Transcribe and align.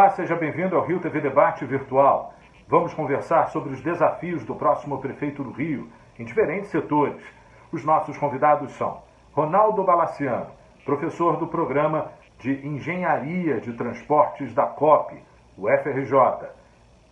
Olá, 0.00 0.08
seja 0.12 0.34
bem-vindo 0.34 0.74
ao 0.74 0.86
Rio 0.86 0.98
TV 0.98 1.20
Debate 1.20 1.66
Virtual. 1.66 2.32
Vamos 2.66 2.94
conversar 2.94 3.48
sobre 3.48 3.74
os 3.74 3.82
desafios 3.82 4.42
do 4.46 4.54
próximo 4.54 4.98
prefeito 4.98 5.44
do 5.44 5.50
Rio, 5.50 5.90
em 6.18 6.24
diferentes 6.24 6.70
setores. 6.70 7.22
Os 7.70 7.84
nossos 7.84 8.16
convidados 8.16 8.72
são 8.78 9.02
Ronaldo 9.34 9.84
Balaciano, 9.84 10.46
professor 10.86 11.36
do 11.36 11.46
programa 11.48 12.10
de 12.38 12.66
Engenharia 12.66 13.60
de 13.60 13.74
Transportes 13.74 14.54
da 14.54 14.64
COP, 14.64 15.22
o 15.58 15.68
FRJ. 15.68 16.48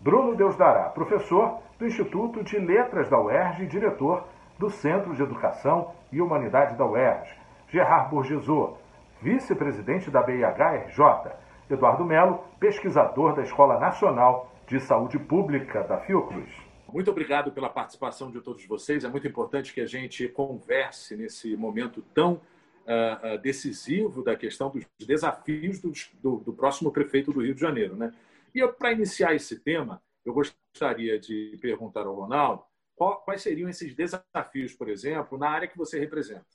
Bruno 0.01 0.35
Deusdará, 0.35 0.85
professor 0.85 1.59
do 1.79 1.87
Instituto 1.87 2.43
de 2.43 2.59
Letras 2.59 3.11
da 3.11 3.21
UERJ 3.21 3.65
e 3.65 3.67
diretor 3.67 4.25
do 4.59 4.71
Centro 4.71 5.15
de 5.15 5.23
Educação 5.23 5.93
e 6.11 6.23
Humanidade 6.23 6.75
da 6.75 6.87
UERJ. 6.87 7.31
Gerard 7.69 8.09
Bourgesot, 8.09 8.79
vice-presidente 9.21 10.11
da 10.11 10.23
BIH-RJ. 10.23 11.48
Eduardo 11.71 12.05
Melo, 12.05 12.45
pesquisador 12.59 13.37
da 13.37 13.43
Escola 13.43 13.79
Nacional 13.79 14.53
de 14.67 14.81
Saúde 14.81 15.19
Pública 15.19 15.83
da 15.83 15.99
Fiocruz. 16.01 16.51
Muito 16.91 17.11
obrigado 17.11 17.53
pela 17.53 17.69
participação 17.69 18.31
de 18.31 18.41
todos 18.41 18.65
vocês. 18.67 19.05
É 19.05 19.09
muito 19.09 19.29
importante 19.29 19.75
que 19.75 19.81
a 19.81 19.87
gente 19.87 20.27
converse 20.29 21.15
nesse 21.15 21.55
momento 21.57 22.01
tão 22.15 22.35
uh, 22.35 23.39
decisivo 23.43 24.23
da 24.23 24.35
questão 24.35 24.71
dos 24.71 24.87
desafios 25.07 25.81
do, 25.81 26.39
do, 26.39 26.53
próximo 26.55 26.91
prefeito 26.91 27.33
do 27.33 27.43
Rio 27.43 27.55
de 27.55 27.61
Janeiro. 27.61 27.95
Né? 27.95 28.13
E 28.55 28.67
para 28.67 28.93
iniciar 28.93 29.35
esse 29.35 29.59
tema, 29.59 30.01
eu 30.25 30.33
gostaria 30.33 31.19
de 31.19 31.59
perguntar 31.61 32.07
ao 32.07 32.15
Ronaldo 32.15 32.63
qual, 32.97 33.21
quais 33.21 33.43
seriam 33.43 33.69
esses 33.69 33.95
desafios, 33.95 34.73
por 34.73 34.89
exemplo, 34.89 35.37
na 35.37 35.51
área 35.51 35.69
que 35.69 35.77
você 35.77 36.01
representa. 36.01 36.47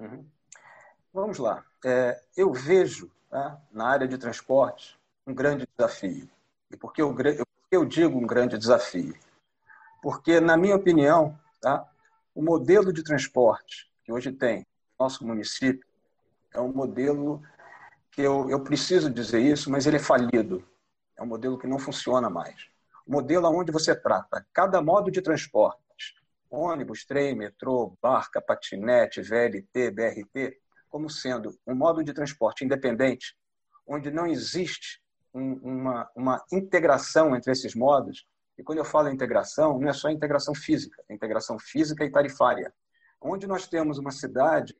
Uhum. 0.00 0.24
Vamos 1.14 1.38
lá. 1.38 1.64
É, 1.84 2.20
eu 2.36 2.52
vejo 2.52 3.10
tá, 3.32 3.58
na 3.72 3.88
área 3.88 4.06
de 4.06 4.18
transporte 4.18 5.00
um 5.26 5.32
grande 5.32 5.66
desafio. 5.76 6.28
E 6.70 6.76
por 6.76 6.92
que 6.92 7.00
eu, 7.00 7.16
eu 7.70 7.84
digo 7.86 8.18
um 8.18 8.26
grande 8.26 8.58
desafio? 8.58 9.16
Porque, 10.02 10.38
na 10.38 10.56
minha 10.56 10.76
opinião, 10.76 11.38
tá, 11.60 11.88
o 12.34 12.42
modelo 12.42 12.92
de 12.92 13.02
transporte 13.02 13.90
que 14.04 14.12
hoje 14.12 14.30
tem 14.32 14.66
nosso 14.98 15.26
município 15.26 15.86
é 16.52 16.60
um 16.60 16.72
modelo 16.72 17.42
que 18.10 18.20
eu, 18.20 18.50
eu 18.50 18.62
preciso 18.62 19.08
dizer 19.08 19.40
isso, 19.40 19.70
mas 19.70 19.86
ele 19.86 19.96
é 19.96 20.00
falido. 20.00 20.62
É 21.16 21.22
um 21.22 21.26
modelo 21.26 21.58
que 21.58 21.66
não 21.66 21.78
funciona 21.78 22.28
mais. 22.28 22.68
O 23.06 23.12
modelo 23.12 23.48
onde 23.48 23.72
você 23.72 23.94
trata 23.94 24.46
cada 24.52 24.82
modo 24.82 25.10
de 25.10 25.22
transporte, 25.22 25.80
ônibus, 26.50 27.06
trem, 27.06 27.34
metrô, 27.34 27.96
barca, 28.02 28.42
patinete, 28.42 29.22
VLT, 29.22 29.90
BRT, 29.90 30.61
como 30.92 31.08
sendo 31.08 31.58
um 31.66 31.74
modo 31.74 32.04
de 32.04 32.12
transporte 32.12 32.66
independente, 32.66 33.34
onde 33.86 34.10
não 34.10 34.26
existe 34.26 35.02
um, 35.32 35.54
uma, 35.54 36.10
uma 36.14 36.44
integração 36.52 37.34
entre 37.34 37.50
esses 37.50 37.74
modos. 37.74 38.26
E 38.58 38.62
quando 38.62 38.78
eu 38.78 38.84
falo 38.84 39.08
integração, 39.08 39.80
não 39.80 39.88
é 39.88 39.94
só 39.94 40.10
integração 40.10 40.54
física, 40.54 41.02
é 41.08 41.14
integração 41.14 41.58
física 41.58 42.04
e 42.04 42.10
tarifária. 42.10 42.72
Onde 43.18 43.46
nós 43.46 43.66
temos 43.66 43.96
uma 43.96 44.10
cidade 44.10 44.76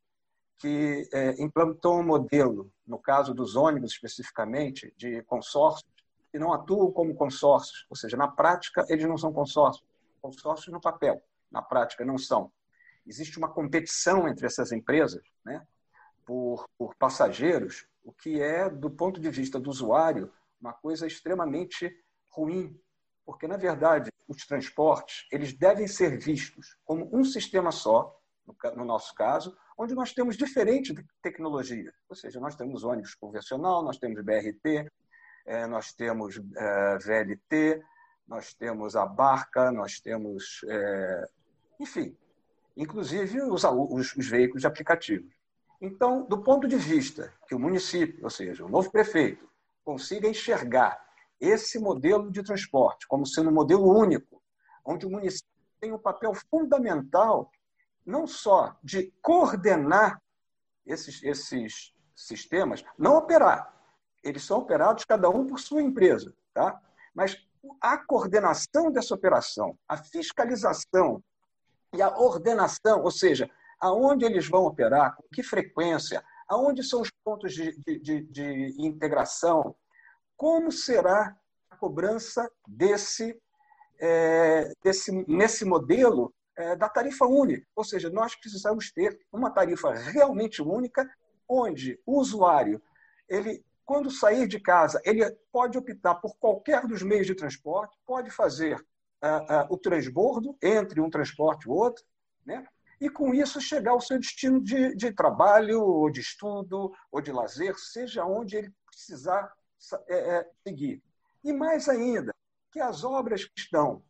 que 0.59 1.09
é, 1.15 1.43
implantou 1.43 1.99
um 1.99 2.05
modelo, 2.05 2.71
no 2.87 2.99
caso 2.99 3.33
dos 3.33 3.57
ônibus 3.57 3.93
especificamente, 3.93 4.93
de 4.99 5.23
consórcios, 5.23 5.91
que 6.31 6.39
não 6.39 6.53
atuam 6.53 6.93
como 6.93 7.15
consórcios, 7.15 7.87
ou 7.89 7.97
seja, 7.97 8.19
na 8.19 8.29
prática 8.29 8.85
eles 8.91 9.07
não 9.07 9.17
são 9.17 9.33
consórcios, 9.33 9.87
consórcios 10.21 10.73
no 10.73 10.81
papel, 10.81 11.23
na 11.51 11.63
prática 11.63 12.05
não 12.05 12.19
são. 12.19 12.53
Existe 13.07 13.39
uma 13.39 13.49
competição 13.49 14.29
entre 14.29 14.47
essas 14.47 14.73
empresas, 14.73 15.23
né? 15.45 15.67
Por, 16.33 16.67
por 16.79 16.95
passageiros, 16.95 17.87
o 18.03 18.11
que 18.11 18.41
é, 18.41 18.71
do 18.71 18.91
ponto 18.91 19.21
de 19.21 19.29
vista 19.29 19.61
do 19.61 19.69
usuário, 19.69 20.33
uma 20.59 20.73
coisa 20.73 21.07
extremamente 21.07 21.95
ruim, 22.31 22.75
porque, 23.23 23.47
na 23.47 23.59
verdade, 23.59 24.11
os 24.27 24.47
transportes 24.47 25.27
eles 25.31 25.53
devem 25.53 25.87
ser 25.87 26.19
vistos 26.19 26.79
como 26.87 27.07
um 27.15 27.23
sistema 27.23 27.71
só, 27.71 28.19
no 28.75 28.83
nosso 28.87 29.15
caso, 29.15 29.55
onde 29.77 29.95
nós 29.95 30.15
temos 30.15 30.35
diferentes 30.35 30.95
tecnologias. 31.23 31.95
Ou 32.09 32.17
seja, 32.17 32.41
nós 32.41 32.57
temos 32.57 32.83
ônibus 32.83 33.15
convencional, 33.15 33.85
nós 33.85 33.99
temos 33.99 34.25
BRT, 34.25 34.91
é, 35.45 35.67
nós 35.67 35.93
temos 35.93 36.41
é, 36.57 36.99
VLT, 36.99 37.85
nós 38.27 38.55
temos 38.55 38.97
a 38.97 39.05
barca, 39.05 39.71
nós 39.71 40.01
temos, 40.01 40.65
é, 40.67 41.27
enfim, 41.79 42.17
inclusive 42.75 43.43
os, 43.43 43.65
os, 43.65 44.17
os 44.17 44.27
veículos 44.27 44.63
de 44.63 44.67
aplicativos. 44.67 45.42
Então, 45.85 46.23
do 46.23 46.41
ponto 46.41 46.69
de 46.69 46.77
vista 46.77 47.35
que 47.49 47.57
o 47.57 47.59
município, 47.59 48.23
ou 48.23 48.31
seja, 48.31 48.65
o 48.65 48.69
novo 48.69 48.89
prefeito, 48.89 49.51
consiga 49.85 50.29
enxergar 50.29 51.05
esse 51.41 51.77
modelo 51.81 52.31
de 52.31 52.41
transporte 52.41 53.05
como 53.09 53.27
sendo 53.27 53.51
um 53.51 53.53
modelo 53.53 53.93
único, 53.93 54.41
onde 54.85 55.05
o 55.05 55.11
município 55.11 55.51
tem 55.81 55.93
um 55.93 55.99
papel 55.99 56.33
fundamental 56.49 57.51
não 58.07 58.29
só 58.29 58.77
de 58.81 59.13
coordenar 59.21 60.23
esses, 60.87 61.21
esses 61.25 61.93
sistemas, 62.15 62.85
não 62.97 63.17
operar, 63.17 63.75
eles 64.23 64.45
são 64.45 64.59
operados 64.59 65.05
cada 65.05 65.29
um 65.29 65.49
por 65.49 65.59
sua 65.59 65.83
empresa, 65.83 66.33
tá? 66.55 66.81
mas 67.13 67.45
a 67.81 67.99
coordenação 67.99 68.93
dessa 68.93 69.17
operação, 69.17 69.77
a 69.89 69.97
fiscalização 69.97 71.21
e 71.93 72.01
a 72.01 72.17
ordenação, 72.17 73.03
ou 73.03 73.11
seja, 73.11 73.51
aonde 73.83 74.25
eles 74.25 74.49
vão 74.49 74.65
operar, 74.65 75.17
com 75.17 75.25
que 75.35 75.43
frequência, 75.43 76.23
aonde 76.49 76.85
são 76.85 77.01
os 77.01 77.11
pontos 77.25 77.53
de, 77.53 77.77
de, 78.01 78.23
de 78.23 78.75
integração, 78.79 79.75
como 80.37 80.71
será 80.71 81.37
a 81.69 81.77
cobrança 81.77 82.49
desse, 82.67 83.37
é, 84.01 84.73
desse 84.85 85.11
nesse 85.27 85.65
modelo 85.65 86.33
é, 86.57 86.77
da 86.77 86.89
tarifa 86.89 87.27
única. 87.27 87.67
Ou 87.75 87.83
seja, 87.83 88.09
nós 88.09 88.37
precisamos 88.37 88.93
ter 88.93 89.19
uma 89.33 89.51
tarifa 89.51 89.93
realmente 89.93 90.63
única, 90.63 91.11
onde 91.49 91.99
o 92.07 92.21
usuário, 92.21 92.81
ele, 93.29 93.65
quando 93.85 94.13
sair 94.13 94.47
de 94.47 94.61
casa, 94.61 95.03
ele 95.05 95.29
pode 95.51 95.77
optar 95.77 96.15
por 96.17 96.37
qualquer 96.37 96.87
dos 96.87 97.03
meios 97.03 97.27
de 97.27 97.35
transporte, 97.35 97.97
pode 98.07 98.31
fazer 98.31 98.77
uh, 98.77 99.65
uh, 99.65 99.67
o 99.71 99.77
transbordo 99.77 100.57
entre 100.63 101.01
um 101.01 101.11
transporte 101.11 101.65
e 101.65 101.71
outro, 101.71 102.05
né? 102.47 102.65
E, 103.03 103.11
com 103.11 103.35
isso, 103.35 103.61
chegar 103.61 103.91
ao 103.91 104.01
seu 104.01 104.17
destino 104.17 104.63
de, 104.63 104.95
de 104.95 105.13
trabalho, 105.13 105.83
ou 105.83 106.09
de 106.09 106.21
estudo, 106.21 106.95
ou 107.11 107.21
de 107.21 107.33
lazer, 107.33 107.77
seja 107.77 108.25
onde 108.25 108.57
ele 108.57 108.73
precisar 108.87 109.53
é, 110.09 110.37
é, 110.37 110.51
seguir. 110.65 111.03
E 111.43 111.53
mais 111.53 111.89
ainda, 111.89 112.33
que 112.71 112.79
as 112.79 113.03
obras 113.03 113.45
que 113.45 113.59
estão 113.59 114.05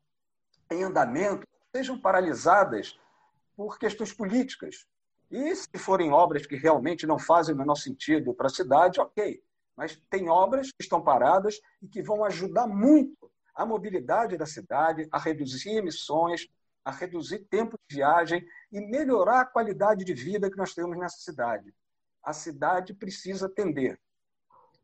em 0.71 0.85
andamento 0.85 1.47
sejam 1.75 1.99
paralisadas 1.99 3.01
por 3.57 3.79
questões 3.79 4.13
políticas. 4.13 4.87
E 5.31 5.57
se 5.57 5.79
forem 5.79 6.13
obras 6.13 6.45
que 6.47 6.57
realmente 6.57 7.07
não 7.07 7.19
fazem 7.19 7.55
o 7.55 7.59
menor 7.59 7.77
sentido 7.77 8.35
para 8.35 8.49
a 8.49 8.51
cidade, 8.51 9.01
ok. 9.01 9.43
Mas 9.75 9.99
tem 10.11 10.29
obras 10.29 10.67
que 10.71 10.83
estão 10.83 11.01
paradas 11.01 11.59
e 11.81 11.89
que 11.89 12.03
vão 12.03 12.27
ajudar 12.27 12.67
muito 12.67 13.33
a 13.55 13.65
mobilidade 13.65 14.37
da 14.37 14.45
cidade, 14.45 15.09
a 15.11 15.19
reduzir 15.19 15.71
emissões, 15.71 16.47
a 16.85 16.91
reduzir 16.91 17.41
tempo 17.51 17.79
de 17.89 17.97
viagem 17.97 18.45
e 18.71 18.81
melhorar 18.81 19.41
a 19.41 19.47
qualidade 19.47 20.05
de 20.05 20.15
vida 20.15 20.51
que 20.51 20.57
nós 20.57 20.75
temos 20.75 20.99
nessa 20.99 21.19
cidade. 21.19 21.73
A 22.23 22.33
cidade 22.33 22.95
precisa 22.95 23.47
atender, 23.47 24.01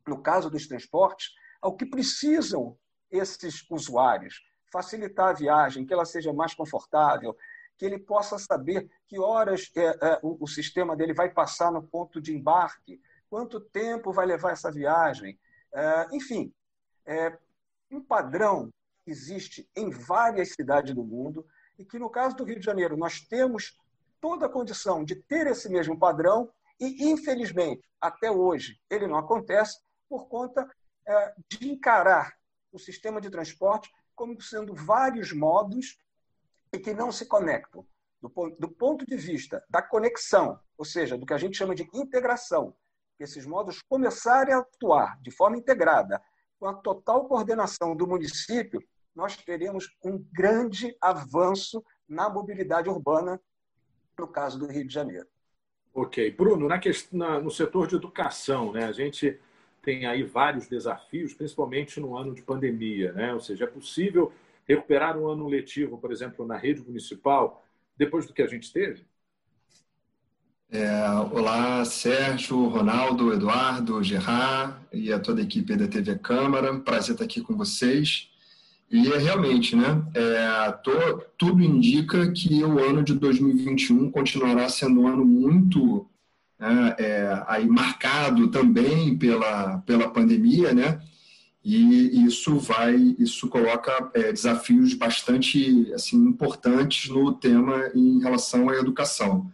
no 0.06 0.22
caso 0.22 0.50
dos 0.50 0.66
transportes, 0.66 1.30
ao 1.60 1.76
que 1.76 1.86
precisam 1.86 2.78
esses 3.10 3.64
usuários, 3.70 4.42
facilitar 4.70 5.30
a 5.30 5.32
viagem, 5.32 5.84
que 5.84 5.92
ela 5.92 6.04
seja 6.04 6.32
mais 6.32 6.54
confortável, 6.54 7.36
que 7.76 7.84
ele 7.84 7.98
possa 7.98 8.38
saber 8.38 8.90
que 9.06 9.18
horas 9.18 9.70
é, 9.76 9.86
é, 9.86 10.20
o, 10.22 10.46
sistema 10.46 10.96
dele 10.96 11.14
vai 11.14 11.30
passar 11.30 11.72
no 11.72 11.82
ponto 11.82 12.20
de 12.20 12.34
embarque, 12.34 13.00
quanto 13.30 13.60
tempo 13.60 14.12
vai 14.12 14.26
levar 14.26 14.52
essa 14.52 14.70
viagem. 14.70 15.38
É, 15.72 16.08
enfim, 16.12 16.52
um 17.90 18.02
padrão 18.02 18.70
existe 19.06 19.68
em 19.74 19.90
várias 19.90 20.52
cidades 20.52 20.94
do 20.94 21.02
mundo 21.02 21.46
e 21.78 21.84
que, 21.84 21.98
no 21.98 22.10
caso 22.10 22.36
do 22.36 22.44
Rio 22.44 22.58
de 22.58 22.64
Janeiro, 22.64 22.96
nós 22.96 23.20
temos 23.20 23.78
toda 24.20 24.46
a 24.46 24.50
condição 24.50 25.04
de 25.04 25.14
ter 25.14 25.46
esse 25.46 25.68
mesmo 25.68 25.98
padrão 25.98 26.50
e, 26.80 27.08
infelizmente, 27.08 27.88
até 28.00 28.30
hoje, 28.30 28.80
ele 28.90 29.06
não 29.06 29.16
acontece 29.16 29.78
por 30.08 30.28
conta 30.28 30.68
é, 31.06 31.34
de 31.48 31.68
encarar 31.70 32.34
o 32.72 32.78
sistema 32.78 33.20
de 33.20 33.30
transporte 33.30 33.90
como 34.14 34.40
sendo 34.40 34.74
vários 34.74 35.32
modos 35.32 35.98
e 36.72 36.78
que 36.78 36.92
não 36.92 37.12
se 37.12 37.26
conectam. 37.26 37.86
Do, 38.20 38.28
do 38.58 38.68
ponto 38.68 39.06
de 39.06 39.16
vista 39.16 39.64
da 39.70 39.80
conexão, 39.80 40.58
ou 40.76 40.84
seja, 40.84 41.16
do 41.16 41.24
que 41.24 41.32
a 41.32 41.38
gente 41.38 41.56
chama 41.56 41.74
de 41.74 41.88
integração, 41.94 42.74
que 43.16 43.22
esses 43.22 43.46
modos 43.46 43.80
começarem 43.88 44.54
a 44.54 44.58
atuar 44.58 45.20
de 45.22 45.30
forma 45.30 45.56
integrada, 45.56 46.20
com 46.58 46.66
a 46.66 46.74
total 46.74 47.28
coordenação 47.28 47.94
do 47.94 48.08
município, 48.08 48.82
nós 49.18 49.36
teremos 49.36 49.90
um 50.04 50.24
grande 50.32 50.96
avanço 51.00 51.84
na 52.08 52.30
mobilidade 52.30 52.88
urbana, 52.88 53.40
no 54.16 54.28
caso 54.28 54.56
do 54.60 54.68
Rio 54.68 54.86
de 54.86 54.94
Janeiro. 54.94 55.26
Ok. 55.92 56.30
Bruno, 56.30 56.68
na 56.68 56.78
questão, 56.78 57.18
na, 57.18 57.40
no 57.40 57.50
setor 57.50 57.88
de 57.88 57.96
educação, 57.96 58.72
né, 58.72 58.84
a 58.84 58.92
gente 58.92 59.36
tem 59.82 60.06
aí 60.06 60.22
vários 60.22 60.68
desafios, 60.68 61.34
principalmente 61.34 61.98
no 61.98 62.16
ano 62.16 62.32
de 62.32 62.42
pandemia, 62.42 63.12
né? 63.12 63.34
Ou 63.34 63.40
seja, 63.40 63.64
é 63.64 63.66
possível 63.66 64.32
recuperar 64.68 65.18
um 65.18 65.26
ano 65.26 65.48
letivo, 65.48 65.98
por 65.98 66.12
exemplo, 66.12 66.46
na 66.46 66.56
rede 66.56 66.80
municipal, 66.80 67.64
depois 67.96 68.24
do 68.24 68.32
que 68.32 68.42
a 68.42 68.46
gente 68.46 68.72
teve? 68.72 69.04
É, 70.70 71.10
olá, 71.32 71.84
Sérgio, 71.84 72.68
Ronaldo, 72.68 73.32
Eduardo, 73.32 74.00
Gerard 74.00 74.76
e 74.92 75.12
a 75.12 75.18
toda 75.18 75.40
a 75.40 75.44
equipe 75.44 75.74
da 75.74 75.88
TV 75.88 76.16
Câmara. 76.20 76.78
Prazer 76.78 77.14
estar 77.14 77.24
aqui 77.24 77.40
com 77.40 77.56
vocês. 77.56 78.30
E 78.90 79.12
é 79.12 79.18
realmente, 79.18 79.76
né? 79.76 80.02
É, 80.14 80.72
tô, 80.82 81.18
tudo 81.36 81.62
indica 81.62 82.30
que 82.32 82.64
o 82.64 82.78
ano 82.82 83.02
de 83.02 83.14
2021 83.14 84.10
continuará 84.10 84.68
sendo 84.68 85.02
um 85.02 85.08
ano 85.08 85.24
muito 85.24 86.06
né, 86.58 86.96
é, 86.98 87.44
aí 87.46 87.68
marcado 87.68 88.48
também 88.48 89.16
pela, 89.16 89.78
pela 89.78 90.08
pandemia, 90.10 90.72
né? 90.72 91.00
E 91.62 92.24
isso 92.24 92.58
vai, 92.58 92.94
isso 93.18 93.48
coloca 93.48 94.10
é, 94.14 94.32
desafios 94.32 94.94
bastante 94.94 95.92
assim 95.92 96.16
importantes 96.16 97.10
no 97.10 97.32
tema 97.32 97.90
em 97.94 98.20
relação 98.20 98.70
à 98.70 98.76
educação 98.76 99.52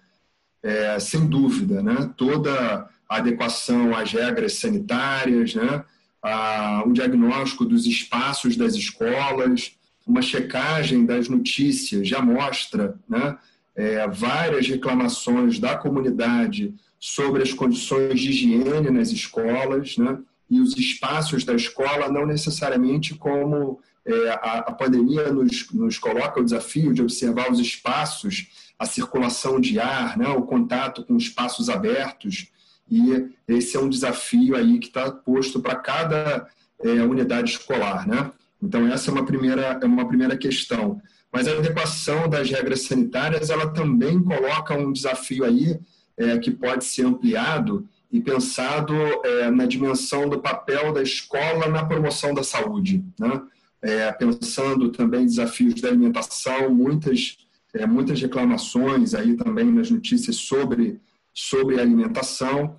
é, 0.64 0.98
sem 0.98 1.26
dúvida, 1.26 1.82
né? 1.82 2.10
toda 2.16 2.88
a 3.06 3.16
adequação 3.16 3.94
às 3.94 4.10
regras 4.12 4.54
sanitárias, 4.54 5.54
né? 5.54 5.84
A, 6.24 6.82
um 6.86 6.92
diagnóstico 6.92 7.66
dos 7.66 7.86
espaços 7.86 8.56
das 8.56 8.74
escolas, 8.74 9.76
uma 10.06 10.22
checagem 10.22 11.04
das 11.04 11.28
notícias 11.28 12.08
já 12.08 12.22
mostra 12.22 12.98
né? 13.08 13.36
É, 13.76 14.06
várias 14.08 14.68
reclamações 14.68 15.58
da 15.58 15.76
comunidade 15.76 16.72
sobre 16.98 17.42
as 17.42 17.52
condições 17.52 18.18
de 18.20 18.30
higiene 18.30 18.88
nas 18.88 19.10
escolas 19.10 19.98
né? 19.98 20.18
e 20.48 20.60
os 20.60 20.76
espaços 20.76 21.44
da 21.44 21.54
escola, 21.54 22.08
não 22.08 22.24
necessariamente 22.24 23.14
como 23.14 23.80
é, 24.06 24.30
a, 24.30 24.58
a, 24.58 24.72
pandemia 24.72 25.32
nos, 25.32 25.68
nos 25.72 25.98
coloca 25.98 26.40
o 26.40 26.44
desafio 26.44 26.94
de 26.94 27.02
observar 27.02 27.50
os 27.50 27.58
espaços 27.58 28.46
a 28.78 28.86
circulação 28.86 29.60
de 29.60 29.78
ar, 29.78 30.16
né, 30.18 30.28
o 30.28 30.42
contato 30.42 31.04
com 31.04 31.16
espaços 31.16 31.68
abertos, 31.68 32.48
e 32.90 33.30
esse 33.48 33.76
é 33.76 33.80
um 33.80 33.88
desafio 33.88 34.56
aí 34.56 34.78
que 34.78 34.88
está 34.88 35.10
posto 35.10 35.60
para 35.60 35.76
cada 35.76 36.46
é, 36.82 37.02
unidade 37.02 37.52
escolar, 37.52 38.06
né? 38.06 38.30
Então 38.62 38.86
essa 38.86 39.10
é 39.10 39.12
uma 39.12 39.24
primeira 39.24 39.78
é 39.80 39.84
uma 39.86 40.06
primeira 40.06 40.36
questão. 40.36 41.00
Mas 41.32 41.48
a 41.48 41.52
adequação 41.52 42.28
das 42.28 42.48
regras 42.50 42.82
sanitárias 42.82 43.50
ela 43.50 43.68
também 43.68 44.22
coloca 44.22 44.76
um 44.76 44.92
desafio 44.92 45.44
aí 45.44 45.78
é, 46.16 46.38
que 46.38 46.50
pode 46.50 46.84
ser 46.84 47.04
ampliado 47.04 47.88
e 48.10 48.20
pensado 48.20 48.94
é, 49.24 49.50
na 49.50 49.66
dimensão 49.66 50.28
do 50.28 50.40
papel 50.40 50.92
da 50.92 51.02
escola 51.02 51.68
na 51.68 51.84
promoção 51.84 52.32
da 52.32 52.44
saúde, 52.44 53.04
né? 53.18 53.42
É, 53.82 54.10
pensando 54.12 54.90
também 54.90 55.26
desafios 55.26 55.78
da 55.78 55.88
alimentação, 55.88 56.72
muitas 56.72 57.36
é, 57.74 57.86
muitas 57.86 58.20
reclamações 58.20 59.14
aí 59.14 59.36
também 59.36 59.70
nas 59.70 59.90
notícias 59.90 60.36
sobre, 60.36 61.00
sobre 61.34 61.80
alimentação. 61.80 62.76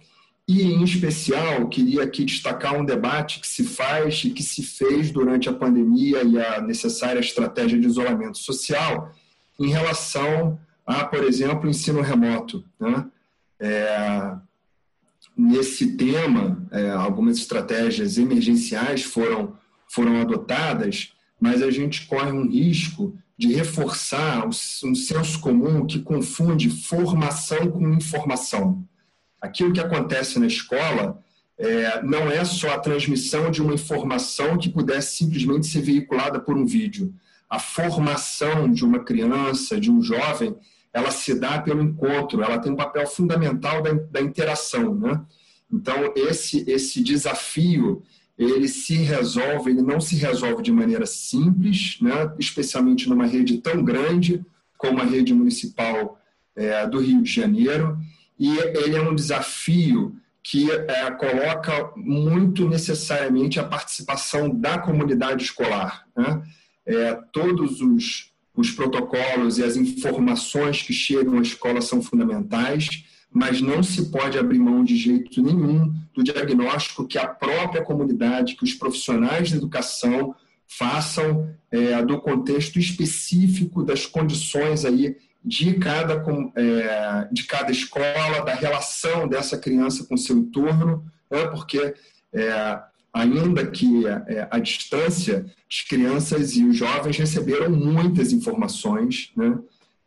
E, 0.48 0.64
em 0.64 0.84
especial, 0.84 1.68
queria 1.68 2.04
aqui 2.04 2.24
destacar 2.24 2.76
um 2.76 2.86
debate 2.86 3.40
que 3.40 3.48
se 3.48 3.64
faz 3.64 4.24
e 4.24 4.30
que 4.30 4.44
se 4.44 4.64
fez 4.64 5.12
durante 5.12 5.50
a 5.50 5.54
pandemia 5.54 6.24
e 6.24 6.40
a 6.40 6.62
necessária 6.62 7.20
estratégia 7.20 7.80
de 7.80 7.88
isolamento 7.88 8.38
social 8.38 9.12
em 9.60 9.70
relação 9.70 10.60
a, 10.86 11.04
por 11.04 11.24
exemplo, 11.24 11.70
ensino 11.70 12.00
remoto. 12.02 12.64
Né? 12.80 13.06
É, 13.60 14.36
nesse 15.36 15.98
tema, 15.98 16.64
é, 16.72 16.92
algumas 16.92 17.38
estratégias 17.38 18.18
emergenciais 18.18 19.04
foram, 19.04 19.58
foram 19.88 20.22
adotadas, 20.22 21.14
mas 21.40 21.64
a 21.64 21.72
gente 21.72 22.06
corre 22.06 22.32
um 22.32 22.48
risco 22.48 23.18
de 23.38 23.54
reforçar 23.54 24.48
um 24.48 24.52
senso 24.52 25.40
comum 25.40 25.86
que 25.86 26.00
confunde 26.00 26.70
formação 26.70 27.70
com 27.70 27.94
informação. 27.94 28.88
Aquilo 29.42 29.74
que 29.74 29.80
acontece 29.80 30.40
na 30.40 30.48
escola 30.48 31.22
é, 31.58 32.02
não 32.02 32.30
é 32.32 32.44
só 32.44 32.70
a 32.74 32.80
transmissão 32.80 33.52
de 33.52 33.62
uma 33.62 33.74
informação 33.74 34.58
que 34.58 34.70
pudesse 34.70 35.18
simplesmente 35.18 35.68
ser 35.68 35.82
veiculada 35.82 36.40
por 36.40 36.58
um 36.58 36.66
vídeo. 36.66 37.14
A 37.50 37.60
formação 37.60 38.72
de 38.72 38.84
uma 38.84 39.00
criança, 39.00 39.80
de 39.80 39.92
um 39.92 40.02
jovem, 40.02 40.56
ela 40.94 41.12
se 41.12 41.38
dá 41.38 41.60
pelo 41.60 41.84
encontro, 41.84 42.42
ela 42.42 42.58
tem 42.58 42.72
um 42.72 42.76
papel 42.76 43.06
fundamental 43.06 43.82
da, 43.82 43.94
da 43.94 44.22
interação. 44.22 44.96
Né? 44.96 45.22
Então, 45.72 46.14
esse, 46.16 46.64
esse 46.70 47.04
desafio 47.04 48.02
ele 48.38 48.68
se 48.68 48.96
resolve, 48.96 49.72
ele 49.72 49.82
não 49.82 50.00
se 50.02 50.16
resolve 50.16 50.62
de 50.62 50.72
maneira 50.72 51.06
simples, 51.06 51.98
né? 52.02 52.34
especialmente 52.38 53.08
numa 53.08 53.26
rede 53.26 53.60
tão 53.60 53.84
grande 53.84 54.46
como 54.78 55.00
a 55.00 55.06
rede 55.06 55.34
municipal 55.34 56.20
é, 56.56 56.86
do 56.86 57.00
Rio 57.00 57.24
de 57.24 57.32
Janeiro, 57.32 57.98
e 58.38 58.50
ele 58.58 58.96
é 58.96 59.02
um 59.02 59.16
desafio 59.16 60.16
que 60.44 60.70
é, 60.70 61.10
coloca 61.12 61.92
muito 61.96 62.68
necessariamente 62.70 63.60
a 63.60 63.64
participação 63.64 64.50
da 64.54 64.78
comunidade 64.78 65.44
escolar. 65.44 66.06
Né? 66.16 66.44
É, 66.86 67.14
todos 67.32 67.82
os, 67.82 68.32
os 68.56 68.70
protocolos 68.70 69.58
e 69.58 69.64
as 69.64 69.76
informações 69.76 70.84
que 70.84 70.94
chegam 70.94 71.40
à 71.40 71.42
escola 71.42 71.82
são 71.82 72.02
fundamentais, 72.02 73.06
mas 73.36 73.60
não 73.60 73.84
se 73.84 74.06
pode 74.06 74.40
abrir 74.40 74.60
mão 74.60 74.82
de 74.82 74.96
jeito 74.96 75.44
nenhum 75.44 75.94
do 76.14 76.24
diagnóstico 76.24 77.06
que 77.06 77.18
a 77.18 77.28
própria 77.28 77.84
comunidade, 77.84 78.56
que 78.56 78.64
os 78.64 78.74
profissionais 78.74 79.50
de 79.50 79.58
educação 79.58 80.34
façam 80.66 81.54
é, 81.70 82.02
do 82.02 82.22
contexto 82.22 82.80
específico 82.80 83.84
das 83.84 84.06
condições 84.06 84.86
aí 84.86 85.18
de 85.44 85.74
cada, 85.74 86.24
é, 86.56 87.28
de 87.30 87.44
cada 87.44 87.72
escola, 87.74 88.46
da 88.46 88.56
relação 88.56 89.28
dessa 89.28 89.58
criança 89.58 90.06
com 90.06 90.16
seu 90.16 90.38
entorno, 90.38 91.04
né, 91.30 91.46
porque 91.48 91.94
é, 92.32 92.80
ainda 93.14 93.68
que 93.68 94.08
é, 94.08 94.48
a 94.50 94.60
distância, 94.60 95.46
as 95.70 95.82
crianças 95.82 96.56
e 96.56 96.64
os 96.64 96.78
jovens 96.78 97.18
receberam 97.18 97.70
muitas 97.70 98.32
informações, 98.32 99.30
né, 99.36 99.60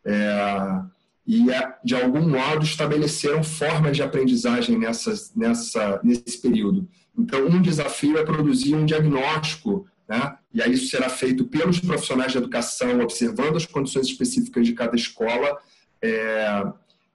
é, 0.03 0.81
e, 1.29 1.45
de 1.83 1.93
algum 1.93 2.27
modo, 2.27 2.65
estabeleceram 2.65 3.43
formas 3.43 3.95
de 3.95 4.01
aprendizagem 4.01 4.79
nessas, 4.79 5.31
nessa, 5.35 6.01
nesse 6.03 6.41
período. 6.41 6.89
Então, 7.15 7.45
um 7.45 7.61
desafio 7.61 8.17
é 8.17 8.25
produzir 8.25 8.73
um 8.73 8.83
diagnóstico, 8.83 9.85
né? 10.07 10.35
e 10.51 10.59
aí 10.59 10.73
isso 10.73 10.87
será 10.87 11.07
feito 11.07 11.45
pelos 11.45 11.79
profissionais 11.79 12.31
de 12.31 12.39
educação, 12.39 12.99
observando 13.01 13.57
as 13.57 13.65
condições 13.67 14.07
específicas 14.07 14.65
de 14.65 14.73
cada 14.73 14.95
escola 14.95 15.55
é, 16.01 16.63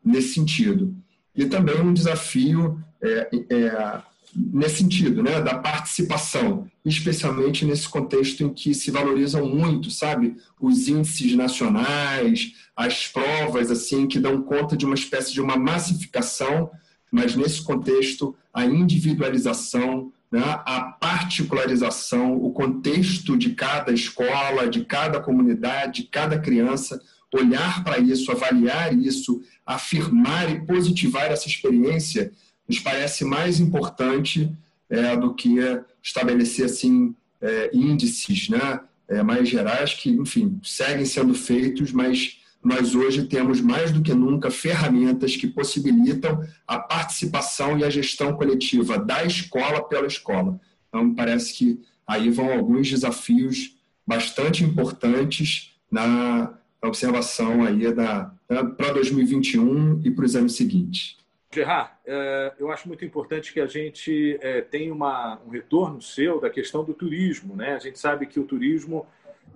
nesse 0.04 0.34
sentido. 0.34 0.94
E 1.34 1.46
também 1.46 1.80
um 1.80 1.92
desafio 1.92 2.80
é, 3.02 3.28
é, 3.50 4.02
nesse 4.36 4.78
sentido, 4.78 5.22
né, 5.22 5.40
da 5.40 5.58
participação, 5.58 6.66
especialmente 6.84 7.64
nesse 7.64 7.88
contexto 7.88 8.42
em 8.42 8.52
que 8.52 8.74
se 8.74 8.90
valorizam 8.90 9.46
muito, 9.46 9.90
sabe, 9.90 10.36
os 10.60 10.88
índices 10.88 11.34
nacionais, 11.34 12.52
as 12.76 13.06
provas 13.06 13.70
assim 13.70 14.06
que 14.06 14.18
dão 14.18 14.42
conta 14.42 14.76
de 14.76 14.84
uma 14.84 14.94
espécie 14.94 15.32
de 15.32 15.40
uma 15.40 15.56
massificação, 15.56 16.70
mas 17.10 17.36
nesse 17.36 17.62
contexto 17.62 18.34
a 18.52 18.64
individualização, 18.64 20.12
né, 20.30 20.42
a 20.44 20.82
particularização, 20.82 22.36
o 22.36 22.52
contexto 22.52 23.36
de 23.36 23.50
cada 23.50 23.92
escola, 23.92 24.68
de 24.68 24.84
cada 24.84 25.20
comunidade, 25.20 26.02
de 26.02 26.08
cada 26.08 26.38
criança, 26.38 27.00
olhar 27.32 27.82
para 27.82 27.98
isso, 27.98 28.30
avaliar 28.30 28.96
isso, 28.96 29.40
afirmar 29.66 30.50
e 30.50 30.64
positivar 30.64 31.30
essa 31.30 31.48
experiência, 31.48 32.32
nos 32.68 32.78
parece 32.78 33.24
mais 33.24 33.60
importante 33.60 34.50
é, 34.88 35.16
do 35.16 35.34
que 35.34 35.56
estabelecer 36.02 36.66
assim 36.66 37.14
é, 37.40 37.70
índices, 37.72 38.48
né, 38.48 38.80
é, 39.08 39.22
mais 39.22 39.48
gerais 39.48 39.92
que, 39.94 40.10
enfim, 40.10 40.58
seguem 40.62 41.04
sendo 41.04 41.34
feitos, 41.34 41.92
mas 41.92 42.38
nós 42.62 42.94
hoje 42.94 43.24
temos 43.24 43.60
mais 43.60 43.92
do 43.92 44.00
que 44.00 44.14
nunca 44.14 44.50
ferramentas 44.50 45.36
que 45.36 45.46
possibilitam 45.46 46.42
a 46.66 46.78
participação 46.78 47.78
e 47.78 47.84
a 47.84 47.90
gestão 47.90 48.32
coletiva 48.32 48.98
da 48.98 49.22
escola 49.24 49.86
pela 49.86 50.06
escola. 50.06 50.58
Então, 50.88 51.14
parece 51.14 51.52
que 51.52 51.80
aí 52.06 52.30
vão 52.30 52.50
alguns 52.50 52.88
desafios 52.88 53.76
bastante 54.06 54.64
importantes 54.64 55.74
na 55.90 56.54
observação 56.82 57.62
aí 57.62 57.92
da, 57.92 58.32
para 58.76 58.92
2021 58.94 60.00
e 60.02 60.10
para 60.10 60.24
os 60.24 60.34
anos 60.34 60.54
seguintes. 60.54 61.16
Gerard, 61.54 61.92
é, 62.04 62.54
eu 62.58 62.70
acho 62.70 62.88
muito 62.88 63.04
importante 63.04 63.52
que 63.52 63.60
a 63.60 63.66
gente 63.66 64.36
é, 64.42 64.60
tenha 64.60 64.92
uma, 64.92 65.40
um 65.46 65.50
retorno 65.50 66.02
seu 66.02 66.40
da 66.40 66.50
questão 66.50 66.84
do 66.84 66.92
turismo. 66.92 67.54
Né? 67.54 67.74
A 67.74 67.78
gente 67.78 67.98
sabe 67.98 68.26
que 68.26 68.40
o 68.40 68.44
turismo 68.44 69.06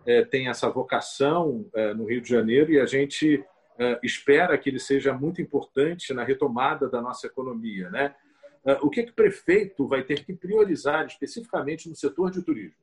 é, 0.06 0.24
tem 0.24 0.48
essa 0.48 0.70
vocação 0.70 1.68
é, 1.74 1.92
no 1.92 2.04
Rio 2.04 2.20
de 2.20 2.28
Janeiro 2.28 2.72
e 2.72 2.80
a 2.80 2.86
gente 2.86 3.44
é, 3.78 3.98
espera 4.02 4.56
que 4.56 4.70
ele 4.70 4.78
seja 4.78 5.12
muito 5.12 5.42
importante 5.42 6.14
na 6.14 6.22
retomada 6.22 6.88
da 6.88 7.02
nossa 7.02 7.26
economia. 7.26 7.90
Né? 7.90 8.14
o 8.82 8.90
que, 8.90 9.04
que 9.04 9.12
o 9.12 9.14
prefeito 9.14 9.86
vai 9.86 10.02
ter 10.02 10.26
que 10.26 10.34
priorizar 10.34 11.06
especificamente 11.06 11.88
no 11.88 11.96
setor 11.96 12.30
de 12.30 12.42
turismo? 12.42 12.76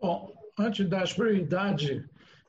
Bom, 0.00 0.32
antes 0.58 0.88
das 0.88 1.12
prioridades, 1.12 2.02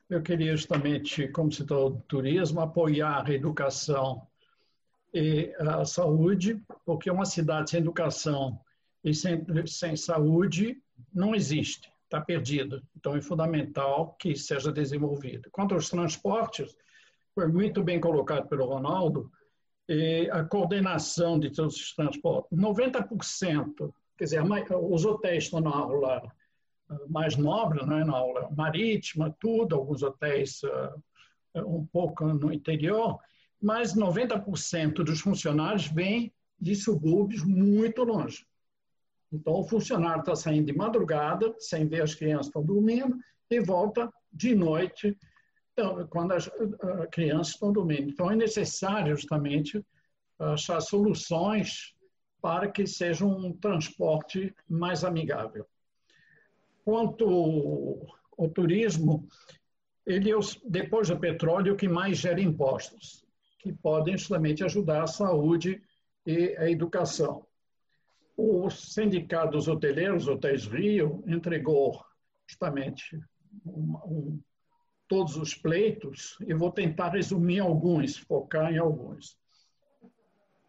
eu 0.08 0.22
queria 0.22 0.56
justamente, 0.56 1.28
como 1.28 1.52
citou 1.52 1.88
o 1.88 2.00
turismo, 2.08 2.60
apoiar 2.60 3.28
a 3.28 3.32
educação 3.34 4.26
e 5.12 5.52
a 5.58 5.84
saúde, 5.84 6.62
porque 6.84 7.10
uma 7.10 7.24
cidade 7.24 7.70
sem 7.70 7.80
educação 7.80 8.60
e 9.02 9.14
sem, 9.14 9.44
sem 9.66 9.96
saúde 9.96 10.80
não 11.12 11.34
existe, 11.34 11.90
está 12.04 12.20
perdida. 12.20 12.82
Então, 12.96 13.16
é 13.16 13.20
fundamental 13.20 14.14
que 14.18 14.36
seja 14.36 14.72
desenvolvido. 14.72 15.48
Quanto 15.50 15.74
aos 15.74 15.88
transportes, 15.88 16.76
foi 17.34 17.46
muito 17.46 17.82
bem 17.82 18.00
colocado 18.00 18.48
pelo 18.48 18.66
Ronaldo, 18.66 19.30
a 20.30 20.44
coordenação 20.44 21.38
de 21.38 21.50
todos 21.50 21.74
os 21.74 21.92
transportes. 21.94 22.56
90%, 22.56 23.92
quer 24.16 24.24
dizer, 24.24 24.42
os 24.80 25.04
hotéis 25.04 25.44
estão 25.44 25.60
na 25.60 25.70
aula 25.70 26.22
ah, 26.88 26.98
mais 27.08 27.36
nobre, 27.36 27.84
né, 27.84 28.04
na 28.04 28.16
aula 28.16 28.48
marítima, 28.56 29.34
tudo, 29.40 29.74
alguns 29.74 30.02
hotéis 30.02 30.62
uh, 30.62 31.66
um 31.66 31.84
pouco 31.86 32.24
no 32.24 32.52
interior, 32.52 33.18
mas 33.60 33.94
90% 33.94 35.04
dos 35.04 35.20
funcionários 35.20 35.86
vêm 35.86 36.32
de 36.58 36.74
subúrbios 36.74 37.44
muito 37.44 38.02
longe. 38.02 38.46
Então, 39.32 39.54
o 39.54 39.64
funcionário 39.64 40.20
está 40.20 40.34
saindo 40.34 40.66
de 40.66 40.76
madrugada, 40.76 41.54
sem 41.58 41.86
ver 41.86 42.02
as 42.02 42.14
crianças 42.14 42.46
estão 42.46 42.64
dormindo, 42.64 43.16
e 43.50 43.60
volta 43.60 44.12
de 44.32 44.54
noite, 44.54 45.16
então, 45.72 46.06
quando 46.08 46.32
as 46.32 46.50
crianças 47.10 47.54
estão 47.54 47.72
dormindo. 47.72 48.10
Então, 48.10 48.30
é 48.30 48.36
necessário 48.36 49.16
justamente 49.16 49.84
achar 50.38 50.80
soluções 50.80 51.94
para 52.40 52.70
que 52.70 52.86
seja 52.86 53.24
um 53.24 53.52
transporte 53.52 54.54
mais 54.68 55.04
amigável. 55.04 55.66
Quanto 56.84 58.06
ao 58.38 58.48
turismo, 58.48 59.28
ele 60.06 60.30
é, 60.30 60.34
depois 60.64 61.08
do 61.08 61.18
petróleo, 61.18 61.74
o 61.74 61.76
que 61.76 61.88
mais 61.88 62.18
gera 62.18 62.40
impostos, 62.40 63.24
que 63.60 63.72
podem 63.72 64.16
justamente 64.16 64.64
ajudar 64.64 65.02
a 65.02 65.06
saúde 65.06 65.82
e 66.26 66.56
a 66.56 66.70
educação. 66.70 67.46
O 68.36 68.70
Sindicato 68.70 69.52
dos 69.52 69.68
Hoteleiros, 69.68 70.26
Hotéis 70.26 70.66
Rio, 70.66 71.22
entregou 71.26 72.02
justamente 72.48 73.20
um, 73.66 73.96
um, 74.04 74.40
todos 75.06 75.36
os 75.36 75.54
pleitos 75.54 76.38
e 76.46 76.54
vou 76.54 76.72
tentar 76.72 77.10
resumir 77.10 77.60
alguns, 77.60 78.16
focar 78.16 78.72
em 78.72 78.78
alguns. 78.78 79.38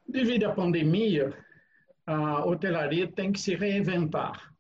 Devido 0.08 0.46
à 0.46 0.54
pandemia, 0.54 1.34
a 2.06 2.46
hotelaria 2.46 3.10
tem 3.10 3.32
que 3.32 3.40
se 3.40 3.56
reinventar. 3.56 4.54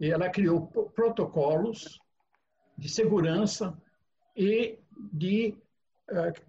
E 0.00 0.10
ela 0.10 0.30
criou 0.30 0.66
protocolos 0.66 2.00
de 2.78 2.88
segurança 2.88 3.76
e 4.34 4.78
de 5.12 5.54
uh, 6.10 6.47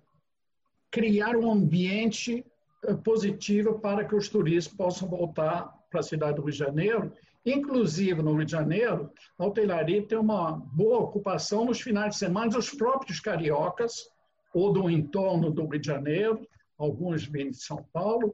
criar 0.91 1.36
um 1.36 1.51
ambiente 1.51 2.46
uh, 2.88 2.98
positivo 2.98 3.79
para 3.79 4.05
que 4.05 4.15
os 4.15 4.29
turistas 4.29 4.74
possam 4.74 5.08
voltar 5.08 5.74
para 5.89 6.00
a 6.00 6.03
cidade 6.03 6.36
do 6.36 6.43
Rio 6.43 6.51
de 6.51 6.58
Janeiro. 6.58 7.13
Inclusive, 7.46 8.22
no 8.22 8.36
Rio 8.36 8.46
de 8.46 8.51
Janeiro, 8.51 9.12
a 9.38 9.46
hotelaria 9.46 10.05
tem 10.05 10.17
uma 10.17 10.51
boa 10.51 11.00
ocupação 11.00 11.65
nos 11.65 11.81
finais 11.81 12.15
de 12.15 12.19
semana 12.19 12.51
dos 12.51 12.72
próprios 12.72 13.19
cariocas 13.19 14.10
ou 14.53 14.72
do 14.72 14.89
entorno 14.89 15.51
do 15.51 15.65
Rio 15.65 15.79
de 15.79 15.88
Janeiro, 15.88 16.48
alguns 16.77 17.25
vêm 17.25 17.51
de 17.51 17.58
São 17.58 17.84
Paulo, 17.93 18.34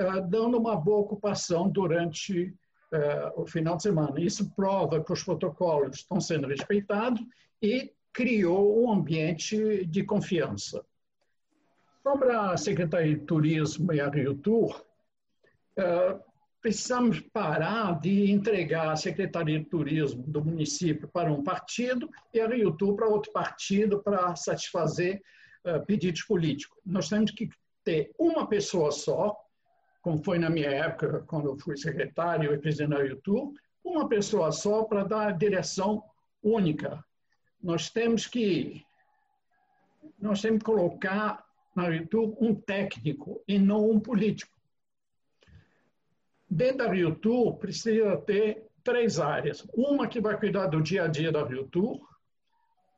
uh, 0.00 0.28
dando 0.28 0.58
uma 0.58 0.76
boa 0.76 1.00
ocupação 1.00 1.68
durante 1.68 2.54
uh, 2.92 3.42
o 3.42 3.46
final 3.46 3.76
de 3.76 3.84
semana. 3.84 4.20
Isso 4.20 4.50
prova 4.54 5.02
que 5.02 5.12
os 5.12 5.22
protocolos 5.22 5.96
estão 5.96 6.20
sendo 6.20 6.46
respeitados 6.46 7.22
e 7.62 7.92
criou 8.12 8.82
um 8.82 8.90
ambiente 8.90 9.84
de 9.86 10.02
confiança. 10.02 10.84
Sobre 12.06 12.30
a 12.30 12.56
Secretaria 12.56 13.16
de 13.16 13.24
Turismo 13.24 13.92
e 13.92 14.00
a 14.00 14.08
Rio 14.08 14.40
uh, 14.46 14.80
precisamos 16.62 17.18
parar 17.18 17.98
de 17.98 18.30
entregar 18.30 18.92
a 18.92 18.96
Secretaria 18.96 19.58
de 19.58 19.64
Turismo 19.64 20.22
do 20.22 20.44
município 20.44 21.08
para 21.08 21.32
um 21.32 21.42
partido 21.42 22.08
e 22.32 22.38
a 22.38 22.46
Rio 22.46 22.76
para 22.94 23.08
outro 23.08 23.32
partido 23.32 24.04
para 24.04 24.36
satisfazer 24.36 25.20
uh, 25.64 25.84
pedidos 25.84 26.22
políticos. 26.22 26.78
Nós 26.86 27.08
temos 27.08 27.32
que 27.32 27.48
ter 27.82 28.12
uma 28.16 28.46
pessoa 28.46 28.92
só, 28.92 29.36
como 30.00 30.22
foi 30.22 30.38
na 30.38 30.48
minha 30.48 30.70
época, 30.70 31.24
quando 31.26 31.48
eu 31.48 31.58
fui 31.58 31.76
secretário 31.76 32.54
e 32.54 32.58
presidente 32.58 32.90
da 32.90 33.02
YouTube, 33.02 33.58
uma 33.82 34.08
pessoa 34.08 34.52
só 34.52 34.84
para 34.84 35.02
dar 35.02 35.26
a 35.26 35.32
direção 35.32 36.04
única. 36.40 37.04
Nós 37.60 37.90
temos 37.90 38.28
que 38.28 38.80
nós 40.20 40.40
temos 40.40 40.60
que 40.60 40.64
colocar 40.64 41.45
na 41.76 41.88
YouTube 41.88 42.36
um 42.40 42.54
técnico 42.54 43.42
e 43.46 43.58
não 43.58 43.90
um 43.90 44.00
político. 44.00 44.56
Dentro 46.48 46.78
da 46.78 46.94
YouTube 46.94 47.58
precisa 47.58 48.16
ter 48.18 48.66
três 48.82 49.20
áreas. 49.20 49.66
Uma 49.74 50.08
que 50.08 50.20
vai 50.20 50.38
cuidar 50.38 50.68
do 50.68 50.80
dia 50.80 51.04
a 51.04 51.08
dia 51.08 51.30
da 51.30 51.40
YouTube, 51.40 52.00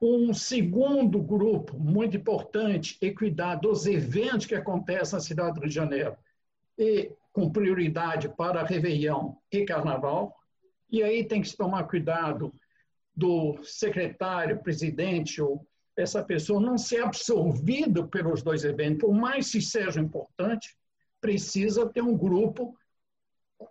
um 0.00 0.32
segundo 0.32 1.20
grupo 1.20 1.76
muito 1.76 2.16
importante 2.16 2.96
é 3.02 3.10
cuidar 3.10 3.56
dos 3.56 3.84
eventos 3.84 4.46
que 4.46 4.54
acontecem 4.54 5.16
na 5.16 5.20
cidade 5.20 5.54
do 5.54 5.60
Rio 5.60 5.68
de 5.68 5.74
Janeiro, 5.74 6.16
e 6.78 7.10
com 7.32 7.50
prioridade 7.50 8.28
para 8.28 8.62
Réveillon 8.62 9.34
e 9.50 9.64
Carnaval. 9.64 10.36
E 10.90 11.02
aí 11.02 11.24
tem 11.24 11.42
que 11.42 11.48
se 11.48 11.56
tomar 11.56 11.84
cuidado 11.84 12.54
do 13.14 13.58
secretário, 13.64 14.62
presidente 14.62 15.42
ou 15.42 15.66
essa 16.00 16.22
pessoa 16.22 16.60
não 16.60 16.78
ser 16.78 17.02
absorvido 17.02 18.06
pelos 18.06 18.42
dois 18.42 18.64
eventos, 18.64 19.00
por 19.00 19.12
mais 19.12 19.50
que 19.50 19.60
seja 19.60 20.00
importante, 20.00 20.76
precisa 21.20 21.88
ter 21.88 22.02
um 22.02 22.16
grupo 22.16 22.78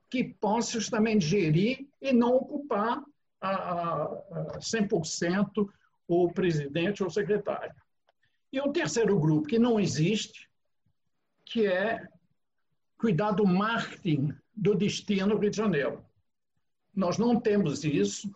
que 0.09 0.23
possa 0.23 0.73
justamente 0.73 1.25
gerir 1.25 1.87
e 2.01 2.11
não 2.11 2.35
ocupar 2.35 3.01
a, 3.39 4.03
a 4.03 4.59
100% 4.59 5.69
o 6.07 6.31
presidente 6.31 7.01
ou 7.01 7.07
o 7.07 7.11
secretário. 7.11 7.73
E 8.51 8.59
o 8.59 8.71
terceiro 8.71 9.19
grupo, 9.19 9.47
que 9.47 9.59
não 9.59 9.79
existe, 9.79 10.49
que 11.45 11.65
é 11.65 12.05
cuidar 12.97 13.31
do 13.31 13.45
marketing 13.45 14.33
do 14.55 14.75
destino 14.75 15.37
Rio 15.37 15.49
de 15.49 15.57
Janeiro. 15.57 16.05
Nós 16.93 17.17
não 17.17 17.39
temos 17.39 17.83
isso. 17.83 18.33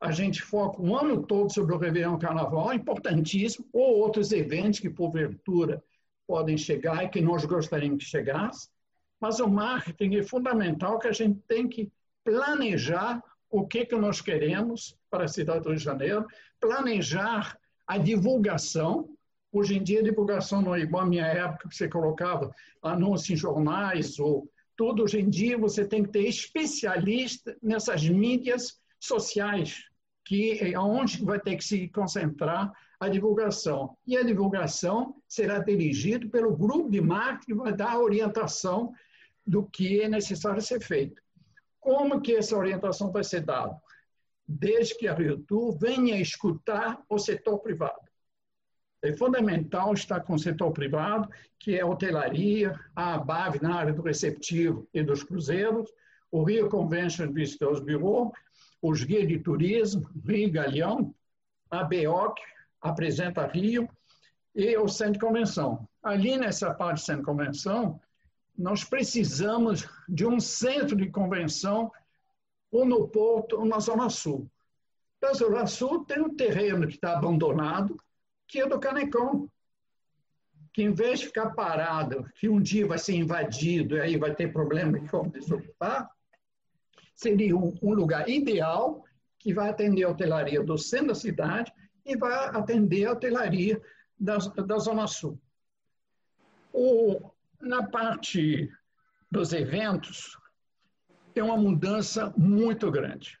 A 0.00 0.12
gente 0.12 0.42
foca 0.42 0.80
o 0.80 0.94
ano 0.94 1.22
todo 1.22 1.52
sobre 1.52 1.74
o 1.74 1.78
Réveillon 1.78 2.18
Carnaval, 2.18 2.74
importantíssimo, 2.74 3.66
ou 3.72 3.98
outros 3.98 4.30
eventos 4.30 4.80
que, 4.80 4.90
porventura, 4.90 5.82
podem 6.26 6.58
chegar 6.58 7.04
e 7.04 7.08
que 7.08 7.20
nós 7.20 7.44
gostaríamos 7.44 8.04
que 8.04 8.10
chegasse. 8.10 8.68
Mas 9.20 9.40
o 9.40 9.48
marketing 9.48 10.16
é 10.16 10.22
fundamental 10.22 10.98
que 10.98 11.08
a 11.08 11.12
gente 11.12 11.40
tem 11.48 11.66
que 11.66 11.90
planejar 12.22 13.22
o 13.50 13.66
que, 13.66 13.86
que 13.86 13.96
nós 13.96 14.20
queremos 14.20 14.98
para 15.08 15.24
a 15.24 15.28
cidade 15.28 15.60
do 15.60 15.70
Rio 15.70 15.78
de 15.78 15.84
Janeiro, 15.84 16.26
planejar 16.60 17.56
a 17.86 17.96
divulgação. 17.96 19.08
Hoje 19.50 19.78
em 19.78 19.82
dia, 19.82 20.00
a 20.00 20.04
divulgação 20.04 20.60
não 20.60 20.74
é 20.74 20.80
igual 20.80 21.04
à 21.04 21.06
minha 21.06 21.24
época, 21.24 21.68
que 21.68 21.76
você 21.76 21.88
colocava 21.88 22.52
anúncios 22.82 23.30
em 23.30 23.36
jornais 23.36 24.18
ou 24.18 24.50
tudo. 24.76 25.04
Hoje 25.04 25.20
em 25.20 25.30
dia, 25.30 25.56
você 25.56 25.86
tem 25.86 26.02
que 26.02 26.10
ter 26.10 26.28
especialista 26.28 27.56
nessas 27.62 28.06
mídias 28.06 28.78
sociais, 28.98 29.84
que 30.24 30.58
é 30.60 30.78
onde 30.78 31.24
vai 31.24 31.38
ter 31.38 31.56
que 31.56 31.64
se 31.64 31.88
concentrar 31.88 32.72
a 32.98 33.08
divulgação. 33.08 33.96
E 34.06 34.16
a 34.16 34.22
divulgação 34.22 35.16
será 35.28 35.58
dirigida 35.58 36.28
pelo 36.28 36.56
grupo 36.56 36.90
de 36.90 37.00
marketing 37.00 37.46
que 37.46 37.54
vai 37.54 37.72
dar 37.72 37.92
a 37.92 38.00
orientação 38.00 38.92
do 39.46 39.64
que 39.64 40.00
é 40.00 40.08
necessário 40.08 40.60
ser 40.60 40.80
feito. 40.80 41.22
Como 41.78 42.20
que 42.20 42.34
essa 42.34 42.56
orientação 42.56 43.12
vai 43.12 43.22
ser 43.22 43.42
dada? 43.42 43.80
Desde 44.48 44.96
que 44.96 45.06
a 45.06 45.14
Rio 45.14 45.44
venha 45.78 46.20
escutar 46.20 47.00
o 47.08 47.18
setor 47.18 47.58
privado. 47.60 48.06
É 49.02 49.12
fundamental 49.12 49.92
estar 49.94 50.20
com 50.20 50.34
o 50.34 50.38
setor 50.38 50.72
privado, 50.72 51.28
que 51.60 51.76
é 51.76 51.82
a 51.82 51.86
hotelaria, 51.86 52.78
a 52.94 53.14
ABAV 53.14 53.62
na 53.62 53.76
área 53.76 53.92
do 53.92 54.02
receptivo 54.02 54.88
e 54.92 55.02
dos 55.02 55.22
cruzeiros, 55.22 55.88
o 56.30 56.42
Rio 56.42 56.68
Convention 56.68 57.32
Visitors 57.32 57.78
Bureau, 57.78 58.32
os 58.80 59.02
guias 59.04 59.28
de 59.28 59.38
turismo, 59.38 60.08
Rio 60.24 60.52
Galeão, 60.52 61.14
a 61.70 61.82
BEOC, 61.84 62.40
apresenta 62.80 63.46
Rio, 63.46 63.88
e 64.54 64.76
o 64.78 64.88
Centro 64.88 65.14
de 65.14 65.18
Convenção. 65.18 65.88
Ali 66.02 66.36
nessa 66.38 66.72
parte 66.72 67.00
do 67.00 67.04
Centro 67.04 67.22
de 67.22 67.26
Convenção, 67.26 68.00
nós 68.56 68.84
precisamos 68.84 69.86
de 70.08 70.26
um 70.26 70.40
centro 70.40 70.96
de 70.96 71.10
convenção 71.10 71.92
ou 72.70 72.86
no 72.86 73.06
Porto 73.06 73.58
ou 73.58 73.66
na 73.66 73.78
Zona 73.78 74.08
Sul. 74.08 74.50
Na 75.20 75.34
Zona 75.34 75.66
Sul 75.66 76.04
tem 76.04 76.20
um 76.20 76.34
terreno 76.34 76.86
que 76.86 76.94
está 76.94 77.12
abandonado, 77.12 78.00
que 78.48 78.60
é 78.60 78.66
do 78.66 78.80
Canecão, 78.80 79.50
que 80.72 80.82
em 80.82 80.92
vez 80.92 81.20
de 81.20 81.26
ficar 81.26 81.50
parado, 81.50 82.26
que 82.36 82.48
um 82.48 82.60
dia 82.60 82.86
vai 82.86 82.98
ser 82.98 83.14
invadido 83.14 83.96
e 83.96 84.00
aí 84.00 84.16
vai 84.16 84.34
ter 84.34 84.52
problema 84.52 84.98
de 84.98 85.08
como 85.08 85.30
desocupar, 85.30 86.10
seria 87.16 87.56
um, 87.56 87.74
um 87.82 87.94
lugar 87.94 88.28
ideal 88.28 89.02
que 89.38 89.52
vai 89.52 89.70
atender 89.70 90.04
a 90.04 90.10
hotelaria 90.10 90.62
do 90.62 90.76
centro 90.76 91.08
da 91.08 91.14
cidade 91.14 91.72
e 92.04 92.16
vai 92.16 92.32
atender 92.50 93.06
a 93.06 93.12
hotelaria 93.12 93.80
da, 94.18 94.36
da 94.36 94.78
Zona 94.78 95.06
Sul. 95.06 95.40
O, 96.72 97.32
na 97.60 97.88
parte 97.88 98.70
dos 99.30 99.52
eventos, 99.52 100.38
tem 101.32 101.42
uma 101.42 101.56
mudança 101.56 102.32
muito 102.36 102.90
grande. 102.90 103.38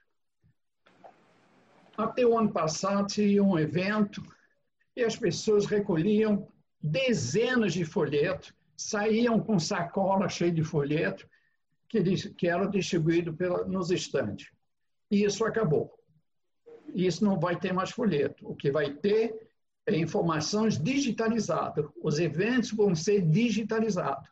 Até 1.96 2.26
o 2.26 2.36
ano 2.36 2.52
passado, 2.52 3.06
tinha 3.06 3.42
um 3.42 3.58
evento 3.58 4.22
e 4.94 5.02
as 5.02 5.16
pessoas 5.16 5.66
recolhiam 5.66 6.48
dezenas 6.82 7.72
de 7.72 7.84
folhetos, 7.84 8.52
saíam 8.76 9.40
com 9.40 9.58
sacola 9.58 10.28
cheia 10.28 10.52
de 10.52 10.62
folheto 10.62 11.26
que, 11.88 12.02
que 12.34 12.48
era 12.48 12.66
distribuído 12.66 13.34
pela, 13.34 13.64
nos 13.64 13.90
estandes. 13.90 14.50
E 15.10 15.24
isso 15.24 15.44
acabou. 15.44 15.92
Isso 16.94 17.24
não 17.24 17.38
vai 17.38 17.58
ter 17.58 17.72
mais 17.72 17.90
folheto. 17.90 18.48
O 18.48 18.54
que 18.54 18.70
vai 18.70 18.92
ter 18.92 19.34
é 19.86 19.96
informações 19.96 20.78
digitalizadas. 20.78 21.86
Os 22.02 22.18
eventos 22.18 22.72
vão 22.72 22.94
ser 22.94 23.22
digitalizados. 23.22 24.28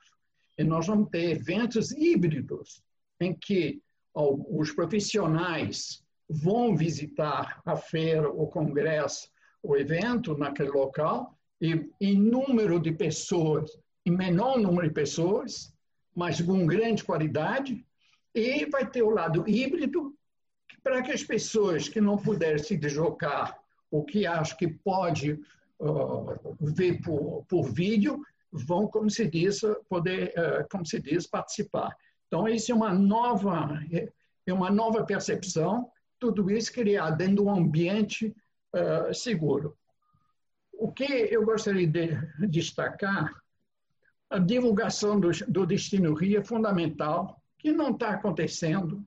E 0.58 0.64
nós 0.64 0.86
vamos 0.86 1.10
ter 1.10 1.30
eventos 1.30 1.90
híbridos, 1.92 2.82
em 3.20 3.34
que 3.34 3.82
os 4.14 4.70
profissionais 4.72 6.02
vão 6.28 6.76
visitar 6.76 7.60
a 7.64 7.76
feira, 7.76 8.28
o 8.30 8.46
congresso, 8.46 9.28
o 9.62 9.76
evento 9.76 10.36
naquele 10.36 10.70
local, 10.70 11.36
e 11.60 11.90
em 12.00 12.18
número 12.18 12.78
de 12.78 12.92
pessoas, 12.92 13.70
em 14.06 14.10
menor 14.10 14.58
número 14.58 14.86
de 14.88 14.94
pessoas, 14.94 15.73
mas 16.14 16.40
com 16.40 16.66
grande 16.66 17.04
qualidade, 17.04 17.84
e 18.34 18.66
vai 18.66 18.88
ter 18.88 19.02
o 19.02 19.10
lado 19.10 19.44
híbrido, 19.48 20.14
para 20.82 21.02
que 21.02 21.12
as 21.12 21.22
pessoas 21.22 21.88
que 21.88 22.00
não 22.00 22.16
puderem 22.16 22.62
se 22.62 22.76
deslocar, 22.76 23.58
ou 23.90 24.04
que 24.04 24.26
acham 24.26 24.56
que 24.56 24.68
pode 24.68 25.40
uh, 25.78 26.56
ver 26.60 27.00
por, 27.00 27.44
por 27.48 27.70
vídeo, 27.70 28.22
vão, 28.50 28.86
como 28.86 29.08
se 29.10 29.26
diz, 29.26 29.62
poder, 29.88 30.32
uh, 30.36 30.66
como 30.70 30.84
se 30.84 31.00
diz, 31.00 31.26
participar. 31.26 31.96
Então, 32.26 32.48
isso 32.48 32.72
é 32.72 32.74
uma 32.74 32.92
nova, 32.92 33.80
é 34.46 34.52
uma 34.52 34.70
nova 34.70 35.04
percepção, 35.04 35.90
tudo 36.18 36.50
isso 36.50 36.72
criado 36.72 37.16
dentro 37.16 37.36
de 37.36 37.42
um 37.42 37.50
ambiente 37.50 38.34
uh, 38.74 39.14
seguro. 39.14 39.76
O 40.72 40.90
que 40.90 41.04
eu 41.04 41.44
gostaria 41.44 41.86
de 41.86 42.18
destacar, 42.48 43.32
a 44.30 44.38
divulgação 44.38 45.18
do, 45.18 45.30
do 45.48 45.66
Destino 45.66 46.14
Rio 46.14 46.40
é 46.40 46.44
fundamental, 46.44 47.40
que 47.58 47.72
não 47.72 47.90
está 47.92 48.10
acontecendo, 48.10 49.04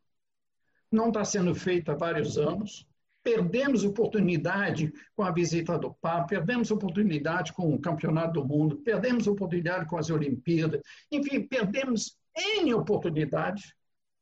não 0.92 1.10
está 1.10 1.24
sendo 1.24 1.54
feita 1.54 1.92
há 1.92 1.96
vários 1.96 2.38
anos. 2.38 2.88
Perdemos 3.24 3.84
oportunidade 3.84 4.94
com 5.16 5.24
a 5.24 5.32
visita 5.32 5.78
do 5.78 5.94
Papa, 5.94 6.28
perdemos 6.28 6.72
oportunidade 6.72 7.52
com 7.52 7.74
o 7.74 7.80
Campeonato 7.80 8.40
do 8.40 8.48
Mundo, 8.48 8.78
perdemos 8.78 9.28
oportunidade 9.28 9.86
com 9.86 9.98
as 9.98 10.10
Olimpíadas, 10.10 10.82
enfim, 11.12 11.42
perdemos 11.42 12.18
N 12.36 12.74
oportunidades. 12.74 13.74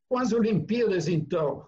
Com 0.10 0.18
as 0.18 0.32
Olimpíadas, 0.34 1.08
então, 1.08 1.68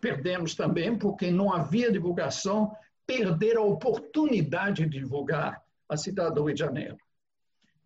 perdemos 0.00 0.54
também 0.54 0.98
porque 0.98 1.30
não 1.30 1.52
havia 1.52 1.90
divulgação, 1.90 2.74
perder 3.06 3.56
a 3.56 3.62
oportunidade 3.62 4.84
de 4.86 4.98
divulgar 4.98 5.62
a 5.88 5.96
cidade 5.96 6.34
do 6.34 6.44
Rio 6.44 6.54
de 6.54 6.60
Janeiro. 6.60 6.96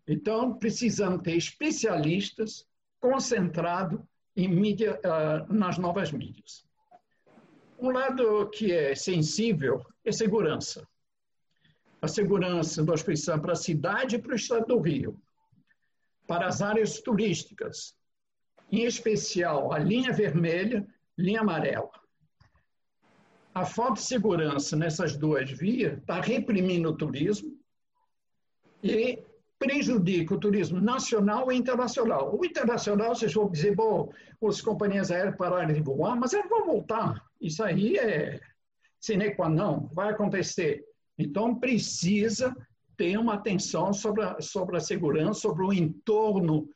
Então, 0.07 0.53
precisamos 0.53 1.21
ter 1.21 1.35
especialistas 1.35 2.65
concentrados 2.99 3.99
em 4.35 4.47
mídia, 4.47 4.99
uh, 5.03 5.53
nas 5.53 5.77
novas 5.77 6.11
mídias. 6.11 6.65
Um 7.77 7.91
lado 7.91 8.49
que 8.49 8.71
é 8.71 8.95
sensível 8.95 9.85
é 10.05 10.11
segurança. 10.11 10.87
A 12.01 12.07
segurança 12.07 12.83
nós 12.83 13.03
precisamos 13.03 13.41
para 13.41 13.53
a 13.53 13.55
cidade 13.55 14.15
e 14.15 14.19
para 14.19 14.31
o 14.31 14.35
estado 14.35 14.67
do 14.67 14.79
Rio, 14.79 15.19
para 16.25 16.47
as 16.47 16.61
áreas 16.61 17.01
turísticas, 17.01 17.95
em 18.71 18.83
especial 18.83 19.73
a 19.73 19.79
linha 19.79 20.13
vermelha, 20.13 20.87
linha 21.17 21.41
amarela. 21.41 21.91
A 23.53 23.65
falta 23.65 23.95
de 23.95 24.01
segurança 24.07 24.75
nessas 24.75 25.17
duas 25.17 25.49
vias 25.49 25.97
está 25.97 26.21
reprimindo 26.21 26.89
o 26.89 26.97
turismo 26.97 27.57
e 28.83 29.23
prejudica 29.59 30.35
o 30.35 30.39
turismo 30.39 30.79
nacional 30.79 31.51
e 31.51 31.55
internacional. 31.55 32.37
O 32.37 32.45
internacional, 32.45 33.15
vocês 33.15 33.33
vão 33.33 33.49
dizer, 33.49 33.75
bom, 33.75 34.11
as 34.43 34.61
companhias 34.61 35.11
aéreas 35.11 35.35
pararam 35.35 35.73
de 35.73 35.81
voar, 35.81 36.15
mas 36.15 36.33
elas 36.33 36.49
vão 36.49 36.65
voltar. 36.65 37.21
Isso 37.41 37.63
aí 37.63 37.97
é 37.97 38.39
sine 38.99 39.35
qua 39.35 39.49
non, 39.49 39.89
vai 39.93 40.09
acontecer. 40.09 40.83
Então, 41.17 41.55
precisa 41.55 42.55
ter 42.95 43.17
uma 43.17 43.35
atenção 43.35 43.93
sobre 43.93 44.23
a, 44.23 44.41
sobre 44.41 44.77
a 44.77 44.79
segurança, 44.79 45.41
sobre 45.41 45.63
o 45.65 45.73
entorno 45.73 46.69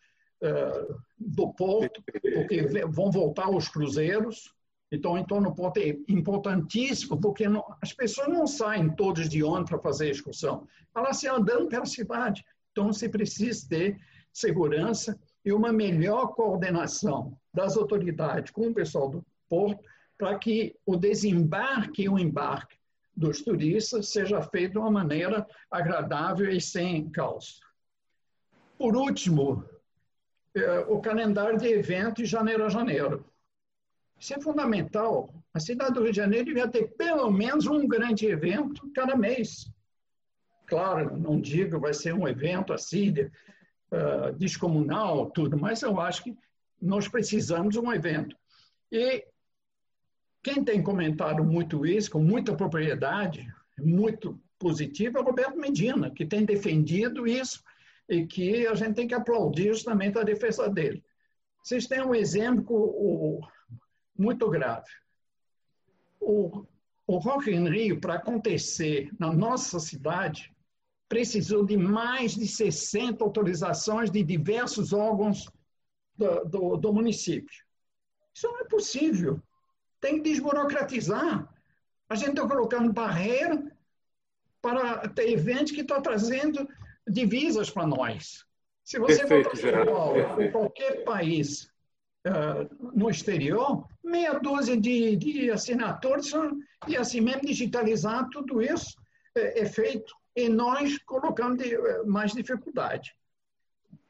uh, 0.44 0.96
do 1.18 1.54
porto, 1.54 2.04
porque 2.04 2.62
vão 2.88 3.12
voltar 3.12 3.50
os 3.50 3.68
cruzeiros. 3.68 4.54
Então, 4.92 5.14
o 5.14 5.18
entorno 5.18 5.50
do 5.50 5.56
porto 5.56 5.78
é 5.78 5.98
importantíssimo, 6.08 7.20
porque 7.20 7.48
não, 7.48 7.64
as 7.82 7.94
pessoas 7.94 8.28
não 8.28 8.46
saem 8.46 8.90
todos 8.96 9.30
de 9.30 9.44
ônibus 9.44 9.70
para 9.70 9.80
fazer 9.80 10.10
excursão. 10.10 10.68
Elas 10.96 11.18
se 11.18 11.28
andando 11.28 11.68
pela 11.68 11.86
cidade. 11.86 12.44
Então, 12.72 12.92
se 12.94 13.10
precisa 13.10 13.68
ter 13.68 14.00
segurança 14.32 15.20
e 15.44 15.52
uma 15.52 15.74
melhor 15.74 16.28
coordenação 16.28 17.38
das 17.54 17.76
autoridades 17.76 18.52
com 18.52 18.68
o 18.68 18.74
pessoal 18.74 19.10
do 19.10 19.26
porto 19.50 19.84
para 20.18 20.38
que 20.38 20.76
o 20.86 20.96
desembarque 20.96 22.04
e 22.04 22.10
o 22.10 22.18
embarque 22.18 22.78
dos 23.16 23.42
turistas 23.42 24.10
seja 24.10 24.42
feito 24.42 24.74
de 24.74 24.78
uma 24.78 24.92
maneira 24.92 25.46
agradável 25.70 26.50
e 26.50 26.62
sem 26.62 27.10
caos. 27.10 27.60
Por 28.78 28.96
último, 28.96 29.66
é, 30.56 30.80
o 30.88 31.00
calendário 31.02 31.58
de 31.58 31.68
eventos 31.68 32.24
de 32.24 32.26
janeiro 32.26 32.66
a 32.66 32.70
janeiro. 32.70 33.26
Isso 34.20 34.34
é 34.34 34.40
fundamental. 34.40 35.34
A 35.54 35.60
cidade 35.60 35.94
do 35.94 36.04
Rio 36.04 36.12
de 36.12 36.18
Janeiro 36.18 36.46
devia 36.46 36.68
ter 36.68 36.88
pelo 36.96 37.30
menos 37.32 37.66
um 37.66 37.88
grande 37.88 38.28
evento 38.28 38.90
cada 38.94 39.16
mês. 39.16 39.72
Claro, 40.72 41.18
não 41.18 41.38
digo 41.38 41.82
vai 41.82 41.94
ser 41.94 42.14
um 42.14 42.26
evento 42.26 42.72
assim, 42.72 43.12
de, 43.12 43.24
uh, 43.24 44.32
descomunal, 44.38 45.30
tudo, 45.30 45.58
mas 45.58 45.82
eu 45.82 46.00
acho 46.00 46.24
que 46.24 46.38
nós 46.82 47.10
precisamos 47.10 47.74
de 47.74 47.80
um 47.82 47.92
evento. 47.92 48.38
E 48.90 49.26
quem 50.42 50.64
tem 50.64 50.82
comentado 50.82 51.44
muito 51.44 51.86
isso, 51.86 52.10
com 52.10 52.24
muita 52.24 52.56
propriedade, 52.56 53.46
muito 53.78 54.42
positivo, 54.58 55.18
é 55.18 55.22
o 55.22 55.26
Roberto 55.26 55.60
Medina, 55.60 56.10
que 56.10 56.26
tem 56.26 56.46
defendido 56.46 57.28
isso 57.28 57.62
e 58.08 58.26
que 58.26 58.66
a 58.66 58.74
gente 58.74 58.96
tem 58.96 59.10
que 59.10 59.14
aplaudir 59.14 59.74
justamente 59.74 60.18
a 60.18 60.24
defesa 60.24 60.70
dele. 60.70 61.04
Vocês 61.62 61.86
têm 61.86 62.02
um 62.02 62.16
exemplo 62.16 63.42
muito 64.18 64.50
grave. 64.50 64.88
O, 66.18 66.66
o 67.06 67.18
Rock 67.18 67.52
in 67.52 67.68
Rio, 67.68 68.00
para 68.00 68.14
acontecer 68.14 69.12
na 69.20 69.34
nossa 69.34 69.78
cidade, 69.78 70.51
precisou 71.12 71.66
de 71.66 71.76
mais 71.76 72.36
de 72.36 72.48
60 72.48 73.22
autorizações 73.22 74.10
de 74.10 74.24
diversos 74.24 74.94
órgãos 74.94 75.46
do, 76.16 76.46
do, 76.46 76.78
do 76.78 76.94
município. 76.94 77.66
Isso 78.34 78.48
não 78.48 78.62
é 78.62 78.64
possível. 78.64 79.38
Tem 80.00 80.16
que 80.16 80.30
desburocratizar. 80.30 81.54
A 82.08 82.16
gente 82.16 82.30
está 82.30 82.48
colocando 82.48 82.94
barreira 82.94 83.62
para 84.62 85.10
ter 85.10 85.30
eventos 85.34 85.74
que 85.74 85.82
estão 85.82 86.02
trazendo 86.02 86.66
divisas 87.06 87.70
para 87.70 87.86
nós. 87.86 88.46
Se 88.82 88.98
você 88.98 89.28
for 89.28 89.44
para 89.44 90.50
qualquer 90.50 91.04
país 91.04 91.70
uh, 92.26 92.74
no 92.98 93.10
exterior, 93.10 93.86
meia 94.02 94.40
dúzia 94.40 94.78
de, 94.78 95.18
de 95.18 95.52
assinaturas 95.52 96.32
e 96.88 96.96
assim 96.96 97.20
mesmo 97.20 97.42
digitalizar 97.42 98.30
tudo 98.30 98.62
isso 98.62 98.96
é, 99.36 99.60
é 99.60 99.66
feito 99.66 100.21
e 100.36 100.48
nós 100.48 100.98
colocando 101.00 101.62
eh, 101.62 102.04
mais 102.06 102.32
dificuldade. 102.32 103.16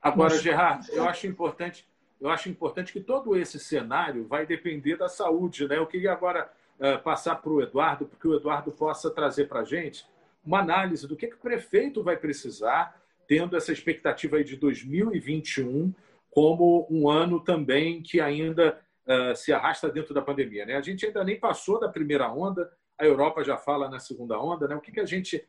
Agora, 0.02 0.34
Mas... 0.34 0.42
Gerard, 0.42 0.88
eu 0.92 1.08
acho 1.08 1.28
importante, 1.28 1.88
eu 2.20 2.30
acho 2.30 2.50
importante 2.50 2.92
que 2.92 3.00
todo 3.00 3.36
esse 3.36 3.60
cenário 3.60 4.26
vai 4.28 4.46
depender 4.46 4.98
da 4.98 5.08
saúde, 5.08 5.68
né? 5.68 5.78
Eu 5.78 5.88
queria 5.88 6.12
agora 6.12 6.52
uh, 6.80 7.02
passar 7.04 7.36
para 7.36 7.52
o 7.52 7.62
Eduardo, 7.62 8.06
porque 8.06 8.28
o 8.28 8.36
Eduardo 8.36 8.72
possa 8.72 9.10
trazer 9.10 9.48
para 9.48 9.62
a 9.62 9.66
gente 9.66 10.06
uma 10.44 10.60
análise 10.60 11.08
do 11.08 11.16
que, 11.16 11.28
que 11.28 11.36
o 11.36 11.40
prefeito 11.40 12.04
vai 12.04 12.18
precisar, 12.18 13.00
tendo 13.28 13.56
essa 13.56 13.72
expectativa 13.72 14.38
aí 14.38 14.44
de 14.44 14.56
2021 14.58 15.94
como 16.32 16.88
um 16.90 17.10
ano 17.10 17.40
também 17.40 18.02
que 18.02 18.20
ainda 18.20 18.80
uh, 19.06 19.36
se 19.36 19.54
arrasta 19.54 19.90
dentro 19.90 20.14
da 20.14 20.22
pandemia. 20.22 20.66
Né? 20.66 20.76
A 20.76 20.82
gente 20.82 21.06
ainda 21.06 21.24
nem 21.24 21.40
passou 21.40 21.80
da 21.80 21.90
primeira 21.90 22.32
onda, 22.32 22.72
a 22.98 23.06
Europa 23.06 23.44
já 23.44 23.58
fala 23.58 23.90
na 23.90 24.00
segunda 24.00 24.40
onda. 24.40 24.68
Né? 24.68 24.76
O 24.76 24.82
que, 24.82 24.92
que 24.92 25.00
a 25.00 25.06
gente 25.06 25.46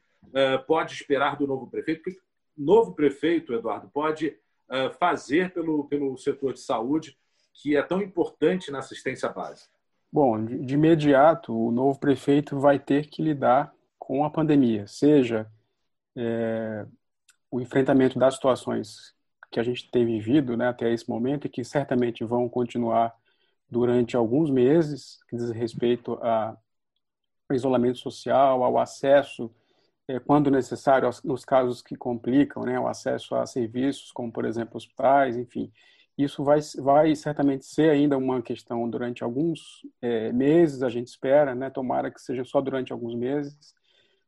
pode 0.67 0.95
esperar 0.95 1.37
do 1.37 1.47
novo 1.47 1.67
prefeito? 1.69 2.11
novo 2.57 2.93
prefeito, 2.93 3.53
Eduardo, 3.53 3.89
pode 3.89 4.29
uh, 4.69 4.93
fazer 4.99 5.53
pelo, 5.53 5.85
pelo 5.85 6.17
setor 6.17 6.53
de 6.53 6.61
saúde 6.61 7.17
que 7.55 7.77
é 7.77 7.83
tão 7.83 8.01
importante 8.01 8.71
na 8.71 8.79
assistência 8.79 9.29
básica? 9.29 9.71
Bom, 10.11 10.45
de 10.45 10.75
imediato, 10.75 11.55
o 11.55 11.71
novo 11.71 11.99
prefeito 11.99 12.59
vai 12.59 12.79
ter 12.79 13.07
que 13.07 13.23
lidar 13.23 13.75
com 13.99 14.25
a 14.25 14.31
pandemia, 14.31 14.87
seja 14.87 15.51
é, 16.17 16.87
o 17.51 17.61
enfrentamento 17.61 18.19
das 18.19 18.35
situações 18.35 19.15
que 19.51 19.61
a 19.61 19.63
gente 19.63 19.91
tem 19.91 20.05
vivido 20.05 20.57
né, 20.57 20.69
até 20.69 20.93
esse 20.93 21.09
momento 21.09 21.47
e 21.47 21.51
que 21.51 21.65
certamente 21.65 22.25
vão 22.25 22.49
continuar 22.49 23.15
durante 23.71 24.17
alguns 24.17 24.51
meses, 24.51 25.19
que 25.29 25.37
diz 25.37 25.51
respeito 25.51 26.19
ao 26.23 26.59
isolamento 27.51 27.99
social, 27.99 28.63
ao 28.63 28.79
acesso, 28.79 29.51
quando 30.25 30.51
necessário, 30.51 31.09
nos 31.25 31.45
casos 31.45 31.81
que 31.81 31.97
complicam, 31.97 32.65
né, 32.65 32.79
o 32.79 32.89
acesso 32.89 33.35
a 33.35 33.47
serviços, 33.47 34.11
como, 34.13 34.33
por 34.33 34.45
exemplo, 34.45 34.77
hospitais, 34.77 35.37
enfim. 35.37 35.73
Isso 36.17 36.45
vai, 36.45 36.61
vai 36.79 37.15
certamente 37.15 37.65
ser 37.65 37.91
ainda 37.91 38.19
uma 38.19 38.43
questão 38.43 38.89
durante 38.89 39.25
alguns 39.25 39.87
é, 40.01 40.33
meses, 40.33 40.83
a 40.83 40.91
gente 40.91 41.09
espera, 41.09 41.55
né, 41.55 41.71
tomara 41.71 42.11
que 42.11 42.21
seja 42.21 42.45
só 42.45 42.61
durante 42.61 42.93
alguns 42.93 43.15
meses, 43.15 43.75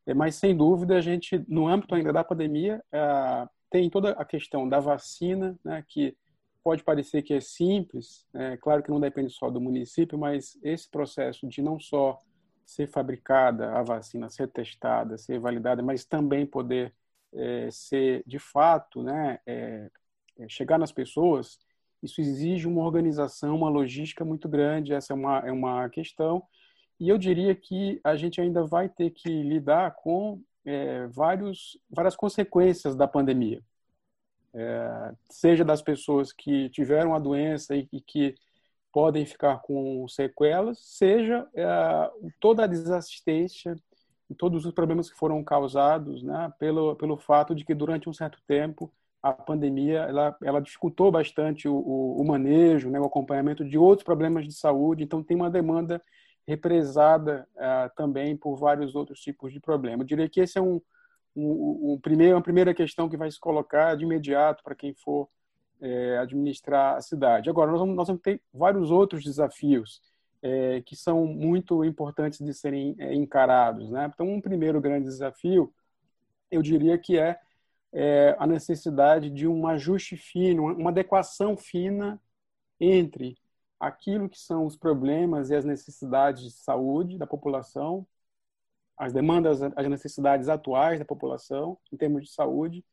é, 0.07 0.15
mas, 0.15 0.37
sem 0.37 0.57
dúvida, 0.57 0.97
a 0.97 1.01
gente, 1.01 1.45
no 1.49 1.67
âmbito 1.67 1.95
ainda 1.95 2.13
da 2.13 2.25
pandemia, 2.25 2.83
é, 2.93 3.49
tem 3.71 3.91
toda 3.91 4.13
a 4.13 4.25
questão 4.25 4.69
da 4.69 4.81
vacina, 4.81 5.59
né, 5.65 5.85
que 5.89 6.17
pode 6.63 6.83
parecer 6.83 7.23
que 7.23 7.35
é 7.35 7.41
simples, 7.41 8.27
é 8.33 8.57
claro 8.57 8.83
que 8.83 8.91
não 8.91 9.01
depende 9.01 9.31
só 9.31 9.51
do 9.51 9.61
município, 9.61 10.17
mas 10.17 10.59
esse 10.63 10.91
processo 10.91 11.47
de 11.47 11.61
não 11.61 11.79
só 11.79 12.19
ser 12.65 12.89
fabricada 12.89 13.73
a 13.73 13.83
vacina, 13.83 14.29
ser 14.31 14.49
testada, 14.49 15.19
ser 15.19 15.39
validada, 15.39 15.83
mas 15.83 16.05
também 16.05 16.47
poder 16.47 16.95
é, 17.33 17.69
ser 17.71 18.23
de 18.27 18.39
fato, 18.39 19.03
né, 19.03 19.41
é, 19.47 19.91
chegar 20.49 20.79
nas 20.79 20.93
pessoas, 20.93 21.59
isso 22.03 22.21
exige 22.21 22.67
uma 22.67 22.83
organização, 22.83 23.57
uma 23.57 23.69
logística 23.71 24.25
muito 24.25 24.49
grande. 24.49 24.93
Essa 24.93 25.15
é 25.15 25.17
uma 25.17 25.39
é 25.41 25.53
uma 25.53 25.89
questão. 25.89 26.43
E 27.01 27.09
eu 27.09 27.19
diria 27.19 27.55
que 27.55 28.01
a 28.05 28.17
gente 28.17 28.41
ainda 28.41 28.65
vai 28.65 28.89
ter 28.89 29.11
que 29.11 29.29
lidar 29.43 29.95
com 29.97 30.43
é, 30.65 31.07
vários 31.09 31.79
várias 31.91 32.17
consequências 32.17 32.95
da 32.97 33.09
pandemia 33.09 33.63
é, 34.55 35.13
seja 35.29 35.65
das 35.65 35.83
pessoas 35.83 36.33
que 36.33 36.71
tiveram 36.71 37.15
a 37.15 37.19
doença 37.19 37.75
e, 37.75 37.89
e 37.93 38.01
que 38.01 38.37
podem 38.95 39.27
ficar 39.27 39.59
com 39.59 40.07
sequelas, 40.07 40.79
seja 40.79 41.45
é, 41.53 42.11
toda 42.39 42.63
a 42.63 42.67
desassistência 42.69 43.75
e 44.31 44.35
todos 44.37 44.65
os 44.65 44.73
problemas 44.73 45.11
que 45.11 45.19
foram 45.19 45.43
causados 45.43 46.23
né, 46.23 46.53
pelo, 46.61 46.95
pelo 46.95 47.17
fato 47.17 47.57
de 47.57 47.65
que 47.65 47.75
durante 47.75 48.09
um 48.09 48.13
certo 48.13 48.39
tempo 48.47 48.95
a 49.21 49.33
pandemia 49.33 50.03
ela, 50.03 50.37
ela 50.41 50.61
dificultou 50.61 51.11
bastante 51.11 51.67
o, 51.67 51.75
o, 51.77 52.25
manejo, 52.25 52.89
né, 52.89 53.01
o 53.01 53.07
acompanhamento 53.07 53.65
de 53.65 53.77
outros 53.77 54.05
problemas 54.05 54.45
de 54.45 54.53
saúde, 54.53 55.03
então 55.03 55.25
tem 55.25 55.37
uma 55.37 55.51
demanda 55.51 56.01
represada 56.47 57.49
uh, 57.57 57.91
também 57.97 58.37
por 58.37 58.55
vários 58.55 58.95
outros 58.95 59.19
tipos 59.19 59.53
de 59.53 59.59
problemas. 59.59 60.03
Eu 60.03 60.07
diria 60.07 60.29
que 60.29 60.41
esse 60.41 60.57
é 60.57 60.63
um, 60.63 60.81
um, 61.35 61.95
um 61.95 62.01
primeiro, 62.01 62.37
uma 62.37 62.43
primeira 62.43 62.73
questão 62.73 63.09
que 63.09 63.17
vai 63.17 63.29
se 63.29 63.41
colocar 63.41 63.97
de 63.97 64.05
imediato 64.05 64.63
para 64.63 64.77
quem 64.77 64.95
for 64.95 65.29
é, 65.81 66.19
administrar 66.19 66.97
a 66.97 67.01
cidade. 67.01 67.51
Agora, 67.51 67.71
nós 67.71 67.81
vamos, 67.81 67.97
nós 67.97 68.07
vamos 68.07 68.23
ter 68.23 68.41
vários 68.53 68.91
outros 68.91 69.25
desafios 69.25 70.03
é, 70.43 70.83
que 70.83 70.97
são 70.97 71.27
muito 71.27 71.85
importantes 71.85 72.39
de 72.45 72.53
serem 72.55 72.95
é, 72.99 73.15
encarados. 73.15 73.91
Né? 73.91 74.11
Então, 74.13 74.29
um 74.29 74.41
primeiro 74.41 74.81
grande 74.81 75.07
desafio, 75.07 75.73
eu 76.51 76.63
diria 76.63 76.99
que 76.99 77.19
é, 77.19 77.39
é 77.93 78.37
a 78.39 78.47
necessidade 78.47 79.31
de 79.31 79.47
um 79.47 79.67
ajuste 79.67 80.17
fino, 80.17 80.67
uma 80.67 80.91
adequação 80.91 81.57
fina 81.57 82.21
entre 82.81 83.37
aquilo 83.79 84.29
que 84.29 84.39
são 84.39 84.67
os 84.67 84.77
problemas 84.77 85.51
e 85.51 85.55
as 85.55 85.65
necessidades 85.65 86.43
de 86.43 86.51
saúde 86.51 87.19
da 87.19 87.27
população 87.27 88.07
as 88.97 89.13
demandas, 89.13 89.61
as 89.63 89.89
necessidades 89.89 90.49
atuais 90.49 90.99
da 90.99 91.05
população 91.05 91.79
em 91.93 91.97
termos 91.97 92.25
de 92.25 92.31
saúde 92.31 92.85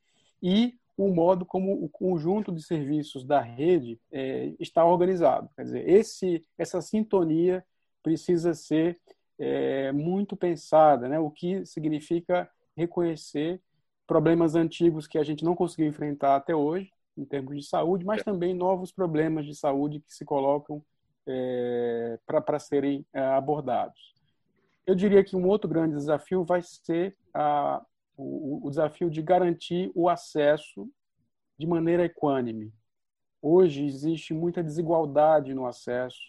e 0.41 0.79
o 1.05 1.13
modo 1.13 1.45
como 1.45 1.73
o 1.73 1.89
conjunto 1.89 2.51
de 2.51 2.61
serviços 2.61 3.23
da 3.23 3.39
rede 3.39 3.99
é, 4.11 4.53
está 4.59 4.85
organizado. 4.85 5.49
Quer 5.55 5.63
dizer, 5.63 5.89
esse, 5.89 6.45
essa 6.57 6.81
sintonia 6.81 7.63
precisa 8.03 8.53
ser 8.53 8.99
é, 9.39 9.91
muito 9.91 10.35
pensada, 10.35 11.07
né? 11.07 11.19
o 11.19 11.29
que 11.29 11.65
significa 11.65 12.49
reconhecer 12.75 13.61
problemas 14.05 14.55
antigos 14.55 15.07
que 15.07 15.17
a 15.17 15.23
gente 15.23 15.43
não 15.43 15.55
conseguiu 15.55 15.87
enfrentar 15.87 16.35
até 16.35 16.55
hoje, 16.55 16.91
em 17.17 17.25
termos 17.25 17.55
de 17.55 17.63
saúde, 17.63 18.05
mas 18.05 18.23
também 18.23 18.53
novos 18.53 18.91
problemas 18.91 19.45
de 19.45 19.55
saúde 19.55 19.99
que 19.99 20.13
se 20.13 20.25
colocam 20.25 20.83
é, 21.27 22.19
para 22.25 22.59
serem 22.59 23.05
é, 23.13 23.19
abordados. 23.19 24.13
Eu 24.85 24.95
diria 24.95 25.23
que 25.23 25.35
um 25.35 25.47
outro 25.47 25.69
grande 25.69 25.95
desafio 25.95 26.43
vai 26.43 26.61
ser 26.61 27.15
a, 27.33 27.81
o, 28.21 28.67
o 28.67 28.69
desafio 28.69 29.09
de 29.09 29.21
garantir 29.21 29.91
o 29.95 30.09
acesso 30.09 30.89
de 31.57 31.67
maneira 31.67 32.05
equânime. 32.05 32.73
Hoje 33.41 33.85
existe 33.85 34.33
muita 34.33 34.63
desigualdade 34.63 35.53
no 35.53 35.65
acesso 35.65 36.19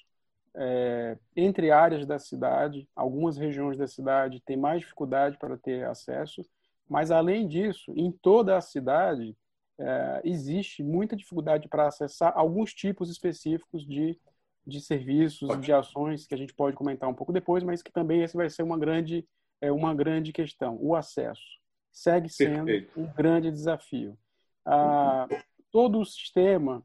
é, 0.55 1.19
entre 1.37 1.71
áreas 1.71 2.07
da 2.07 2.19
cidade. 2.19 2.89
Algumas 2.95 3.37
regiões 3.37 3.77
da 3.77 3.87
cidade 3.87 4.43
têm 4.45 4.57
mais 4.57 4.81
dificuldade 4.81 5.39
para 5.39 5.57
ter 5.57 5.85
acesso, 5.85 6.43
mas 6.89 7.11
além 7.11 7.47
disso, 7.47 7.93
em 7.97 8.11
toda 8.11 8.57
a 8.57 8.61
cidade 8.61 9.37
é, 9.79 10.21
existe 10.25 10.83
muita 10.83 11.17
dificuldade 11.17 11.69
para 11.69 11.87
acessar 11.87 12.33
alguns 12.37 12.73
tipos 12.73 13.11
específicos 13.11 13.87
de 13.87 14.19
de 14.67 14.81
serviços, 14.81 15.61
de 15.61 15.73
ações 15.73 16.27
que 16.27 16.35
a 16.35 16.39
gente 16.39 16.55
pode 16.55 16.77
comentar 16.77 17.09
um 17.09 17.15
pouco 17.15 17.33
depois, 17.33 17.65
mas 17.65 17.83
que 17.83 17.93
também 17.93 18.23
esse 18.23 18.37
vai 18.37 18.49
ser 18.49 18.63
uma 18.63 18.79
grande, 18.79 19.27
é, 19.61 19.73
uma 19.73 19.95
grande 19.95 20.33
questão. 20.33 20.79
O 20.81 20.95
acesso 20.95 21.61
segue 21.93 22.29
sendo 22.29 22.67
Perfeito. 22.67 23.01
um 23.01 23.07
grande 23.13 23.51
desafio. 23.51 24.17
Ah, 24.65 25.29
todo 25.71 26.01
o 26.01 26.05
sistema 26.05 26.83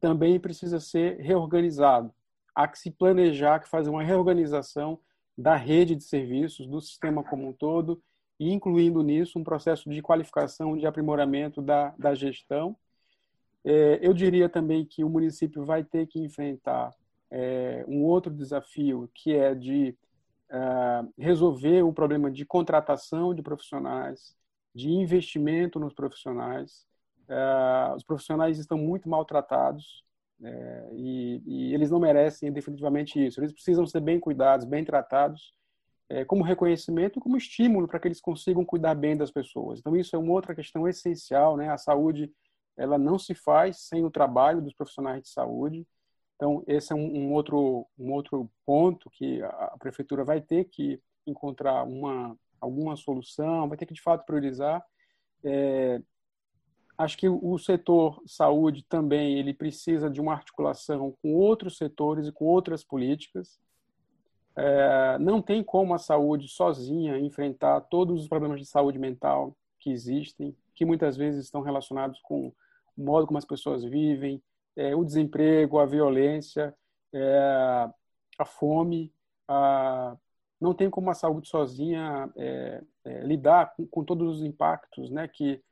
também 0.00 0.38
precisa 0.40 0.80
ser 0.80 1.18
reorganizado. 1.18 2.12
Há 2.54 2.66
que 2.66 2.78
se 2.78 2.90
planejar, 2.90 3.60
que 3.60 3.68
fazer 3.68 3.90
uma 3.90 4.02
reorganização 4.02 4.98
da 5.36 5.56
rede 5.56 5.94
de 5.94 6.04
serviços, 6.04 6.66
do 6.66 6.80
sistema 6.80 7.22
como 7.22 7.48
um 7.48 7.52
todo, 7.52 8.02
e 8.38 8.52
incluindo 8.52 9.02
nisso 9.02 9.38
um 9.38 9.44
processo 9.44 9.88
de 9.88 10.02
qualificação, 10.02 10.76
de 10.76 10.86
aprimoramento 10.86 11.62
da, 11.62 11.94
da 11.98 12.14
gestão 12.14 12.76
é, 13.66 13.98
eu 14.00 14.14
diria 14.14 14.48
também 14.48 14.84
que 14.84 15.02
o 15.02 15.08
município 15.08 15.64
vai 15.64 15.82
ter 15.82 16.06
que 16.06 16.20
enfrentar 16.20 16.94
é, 17.28 17.84
um 17.88 18.04
outro 18.04 18.32
desafio, 18.32 19.10
que 19.12 19.34
é 19.34 19.56
de 19.56 19.92
uh, 20.50 21.12
resolver 21.18 21.82
o 21.82 21.92
problema 21.92 22.30
de 22.30 22.44
contratação 22.44 23.34
de 23.34 23.42
profissionais, 23.42 24.34
de 24.74 24.90
investimento 24.90 25.78
nos 25.78 25.94
profissionais. 25.94 26.86
Uh, 27.28 27.96
os 27.96 28.04
profissionais 28.04 28.58
estão 28.58 28.78
muito 28.78 29.08
maltratados 29.08 30.04
é, 30.42 30.90
e, 30.92 31.42
e, 31.46 31.74
eles 31.74 31.90
não 31.90 31.98
merecem 31.98 32.52
definitivamente 32.52 33.24
isso. 33.24 33.40
Eles 33.40 33.52
precisam 33.52 33.86
ser 33.86 34.00
bem 34.00 34.20
cuidados, 34.20 34.66
bem 34.66 34.84
tratados, 34.84 35.54
é, 36.08 36.24
como 36.24 36.44
reconhecimento 36.44 37.18
e 37.18 37.22
como 37.22 37.36
estímulo 37.36 37.88
para 37.88 37.98
que 37.98 38.08
eles 38.08 38.20
consigam 38.20 38.64
cuidar 38.64 38.94
bem 38.94 39.16
das 39.16 39.30
pessoas. 39.30 39.78
Então, 39.78 39.96
isso 39.96 40.14
é 40.14 40.18
uma 40.18 40.32
outra 40.32 40.54
questão 40.54 40.86
essencial. 40.86 41.56
Né? 41.56 41.70
A 41.70 41.78
saúde 41.78 42.30
ela 42.76 42.98
não 42.98 43.18
se 43.18 43.34
faz 43.34 43.80
sem 43.80 44.04
o 44.04 44.10
trabalho 44.10 44.60
dos 44.60 44.74
profissionais 44.74 45.22
de 45.22 45.28
saúde. 45.30 45.86
Então, 46.36 46.62
esse 46.66 46.92
é 46.92 46.96
um, 46.96 47.16
um 47.16 47.32
outro, 47.32 47.86
um 47.98 48.12
outro 48.12 48.50
ponto 48.64 49.10
que 49.10 49.42
a, 49.42 49.74
prefeitura 49.78 50.22
vai 50.22 50.40
ter 50.40 50.64
que 50.64 51.00
encontrar 51.26 51.82
uma, 51.84 52.38
alguma 52.60 52.94
solução, 52.94 53.68
vai 53.68 53.76
ter 53.76 53.86
que, 53.86 53.94
de 53.94 54.02
fato, 54.02 54.26
priorizar. 54.26 54.84
É, 55.42 56.00
acho 56.98 57.16
que 57.16 57.28
o 57.28 57.58
setor 57.58 58.22
saúde 58.26 58.84
também 58.84 59.38
ele 59.38 59.54
precisa 59.54 60.10
de 60.10 60.20
uma 60.20 60.34
articulação 60.34 61.16
com 61.22 61.34
outros 61.34 61.78
setores 61.78 62.28
e 62.28 62.32
com 62.32 62.44
outras 62.44 62.84
políticas. 62.84 63.58
É, 64.54 65.18
não 65.18 65.40
tem 65.40 65.64
como 65.64 65.94
a 65.94 65.98
saúde 65.98 66.48
sozinha 66.48 67.18
enfrentar 67.18 67.80
todos 67.82 68.22
os 68.22 68.28
problemas 68.28 68.60
de 68.60 68.66
saúde 68.66 68.98
mental 68.98 69.56
que 69.78 69.90
existem, 69.90 70.54
que 70.74 70.84
muitas 70.84 71.16
vezes 71.16 71.44
estão 71.44 71.62
relacionados 71.62 72.20
com 72.20 72.52
o 72.96 73.02
modo 73.02 73.26
como 73.26 73.38
as 73.38 73.44
pessoas 73.44 73.84
vivem, 73.84 74.42
é, 74.76 74.94
o 74.94 75.04
desemprego, 75.04 75.78
a 75.78 75.86
violência, 75.86 76.74
é, 77.12 77.88
a 78.38 78.44
fome. 78.44 79.12
A... 79.48 80.16
Não 80.60 80.74
tem 80.74 80.88
como 80.88 81.10
a 81.10 81.14
saúde 81.14 81.48
sozinha 81.48 82.30
é, 82.36 82.82
é, 83.04 83.20
lidar 83.20 83.74
com, 83.74 83.86
com, 83.86 84.04
todos 84.04 84.36
os 84.36 84.44
impactos 84.44 85.10
né, 85.10 85.28
que, 85.28 85.62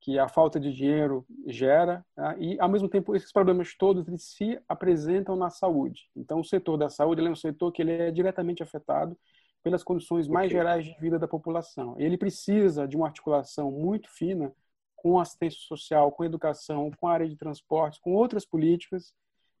que 0.00 0.18
a 0.18 0.28
falta 0.28 0.58
de 0.58 0.72
dinheiro 0.72 1.26
gera. 1.46 2.04
Né, 2.16 2.36
e, 2.38 2.60
ao 2.60 2.68
mesmo 2.68 2.88
tempo, 2.88 3.14
esses 3.14 3.32
problemas 3.32 3.74
todos 3.76 4.06
eles 4.08 4.22
se 4.22 4.60
apresentam 4.68 5.36
na 5.36 5.50
saúde. 5.50 6.08
Então, 6.16 6.40
o 6.40 6.44
setor 6.44 6.76
da 6.76 6.88
saúde 6.88 7.24
é 7.24 7.30
um 7.30 7.36
setor 7.36 7.72
que 7.72 7.82
ele 7.82 7.92
é 7.92 8.10
diretamente 8.10 8.62
afetado 8.62 9.16
pelas 9.62 9.84
condições 9.84 10.26
mais 10.26 10.46
okay. 10.46 10.58
gerais 10.58 10.84
de 10.84 10.98
vida 11.00 11.18
da 11.18 11.28
população. 11.28 11.94
Ele 11.98 12.18
precisa 12.18 12.86
de 12.86 12.96
uma 12.96 13.06
articulação 13.06 13.70
muito 13.70 14.08
fina 14.10 14.52
com 15.02 15.18
assistência 15.18 15.58
social, 15.62 16.12
com 16.12 16.24
educação, 16.24 16.92
com 16.92 17.08
a 17.08 17.12
área 17.12 17.28
de 17.28 17.34
transportes, 17.34 17.98
com 17.98 18.14
outras 18.14 18.46
políticas, 18.46 19.12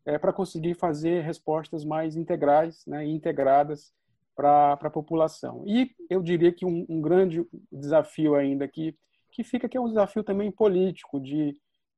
é, 0.06 0.16
para 0.16 0.32
conseguir 0.32 0.74
fazer 0.74 1.22
respostas 1.22 1.84
mais 1.84 2.14
integrais 2.16 2.84
né, 2.86 3.04
integradas 3.04 3.92
para 4.36 4.74
a 4.74 4.90
população. 4.90 5.64
E 5.66 5.90
eu 6.08 6.22
diria 6.22 6.52
que 6.52 6.64
um, 6.64 6.86
um, 6.88 7.00
grande 7.00 7.44
desafio 7.72 8.36
ainda 8.36 8.68
que, 8.68 8.96
que 9.32 9.42
fica, 9.42 9.68
que 9.68 9.76
é 9.76 9.80
um 9.80 9.88
desafio 9.88 10.22
também 10.22 10.50
político, 10.50 11.20
de, 11.20 11.56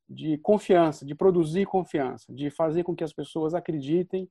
de 0.08 0.38
confiança, 0.38 1.04
de 1.04 1.14
produzir 1.14 1.66
confiança, 1.66 2.32
de 2.32 2.48
fazer 2.48 2.82
com 2.82 2.96
que 2.96 3.04
as 3.04 3.12
pessoas 3.12 3.52
acreditem 3.52 4.26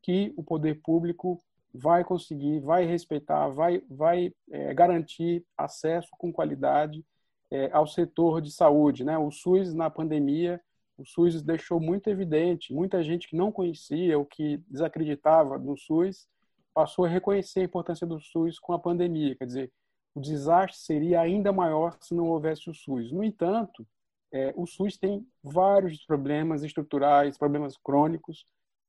que 0.00 0.32
o 0.34 0.42
poder 0.42 0.80
público 0.82 1.38
vai 1.74 2.02
conseguir, 2.04 2.60
vai 2.60 2.86
respeitar, 2.86 3.48
vai, 3.48 3.82
vai 3.90 4.32
é, 4.50 4.72
garantir 4.72 5.44
acesso 5.58 6.08
com 6.12 6.32
qualidade 6.32 7.04
é, 7.50 7.70
ao 7.72 7.86
setor 7.86 8.40
de 8.40 8.50
saúde. 8.50 9.04
Né? 9.04 9.16
O 9.18 9.30
SUS, 9.30 9.74
na 9.74 9.90
pandemia, 9.90 10.60
o 10.98 11.04
SUS 11.04 11.42
deixou 11.42 11.78
muito 11.78 12.08
evidente, 12.08 12.72
muita 12.72 13.02
gente 13.02 13.28
que 13.28 13.36
não 13.36 13.52
conhecia 13.52 14.18
ou 14.18 14.24
que 14.24 14.58
desacreditava 14.68 15.58
no 15.58 15.76
SUS, 15.76 16.26
passou 16.74 17.04
a 17.04 17.08
reconhecer 17.08 17.60
a 17.60 17.64
importância 17.64 18.06
do 18.06 18.20
SUS 18.20 18.58
com 18.58 18.72
a 18.72 18.78
pandemia. 18.78 19.34
Quer 19.36 19.46
dizer, 19.46 19.72
o 20.14 20.20
desastre 20.20 20.78
seria 20.78 21.20
ainda 21.20 21.52
maior 21.52 21.96
se 22.00 22.14
não 22.14 22.28
houvesse 22.28 22.70
o 22.70 22.74
SUS. 22.74 23.12
No 23.12 23.22
entanto, 23.22 23.86
é, 24.32 24.52
o 24.56 24.66
SUS 24.66 24.96
tem 24.96 25.26
vários 25.42 26.04
problemas 26.04 26.62
estruturais, 26.62 27.38
problemas 27.38 27.76
crônicos. 27.76 28.46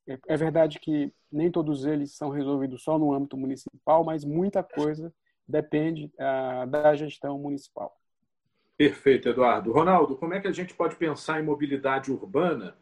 É, 0.08 0.17
é 0.30 0.38
verdade 0.38 0.80
que 0.80 1.13
nem 1.32 1.52
todos 1.52 1.86
eles 1.86 2.15
são 2.15 2.30
resolvidos 2.30 2.84
só 2.84 2.98
no 2.98 3.13
âmbito 3.13 3.38
municipal, 3.38 4.04
mas 4.04 4.24
muita 4.24 4.63
coisa 4.63 5.13
depende 5.48 6.12
ah, 6.20 6.65
da 6.65 6.96
gestão 6.96 7.38
municipal. 7.38 7.96
Perfeito, 8.78 9.28
Eduardo. 9.28 9.72
Ronaldo, 9.72 10.16
como 10.16 10.36
é 10.36 10.40
que 10.40 10.48
a 10.48 10.52
gente 10.52 10.74
pode 10.74 10.96
pensar 10.96 11.40
em 11.40 11.44
mobilidade 11.44 12.12
urbana 12.12 12.76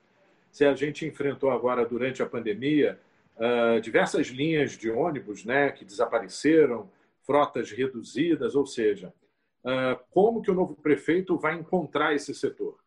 se 0.52 0.66
a 0.66 0.74
gente 0.74 1.06
enfrentou 1.06 1.52
agora, 1.52 1.86
durante 1.86 2.22
a 2.22 2.26
pandemia, 2.26 3.00
uh, 3.38 3.80
diversas 3.82 4.28
linhas 4.28 4.72
de 4.72 4.90
ônibus 4.90 5.44
né, 5.44 5.72
que 5.72 5.84
desapareceram, 5.84 6.90
frotas 7.24 7.72
reduzidas, 7.72 8.56
ou 8.56 8.66
seja, 8.66 9.14
uh, 9.64 10.00
como 10.12 10.42
que 10.42 10.52
o 10.52 10.54
novo 10.54 10.76
prefeito 10.76 11.38
vai 11.38 11.56
encontrar 11.56 12.14
esse 12.14 12.34
setor? 12.34 12.78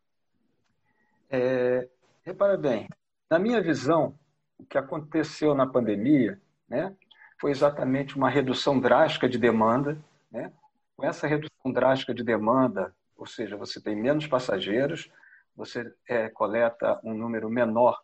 É, 1.30 1.88
repara 2.22 2.56
bem, 2.56 2.88
na 3.30 3.38
minha 3.38 3.60
visão, 3.60 4.18
o 4.58 4.64
que 4.64 4.78
aconteceu 4.78 5.54
na 5.54 5.66
pandemia 5.66 6.40
né, 6.68 6.94
foi 7.38 7.50
exatamente 7.50 8.16
uma 8.16 8.30
redução 8.30 8.80
drástica 8.80 9.28
de 9.28 9.38
demanda. 9.38 9.98
Né? 10.30 10.52
Com 10.96 11.06
essa 11.06 11.26
redução 11.26 11.70
drástica 11.72 12.14
de 12.14 12.24
demanda, 12.24 12.94
ou 13.18 13.26
seja, 13.26 13.56
você 13.56 13.80
tem 13.80 13.96
menos 13.96 14.26
passageiros, 14.28 15.10
você 15.54 15.92
é, 16.08 16.28
coleta 16.28 17.00
um 17.02 17.12
número 17.12 17.50
menor 17.50 18.00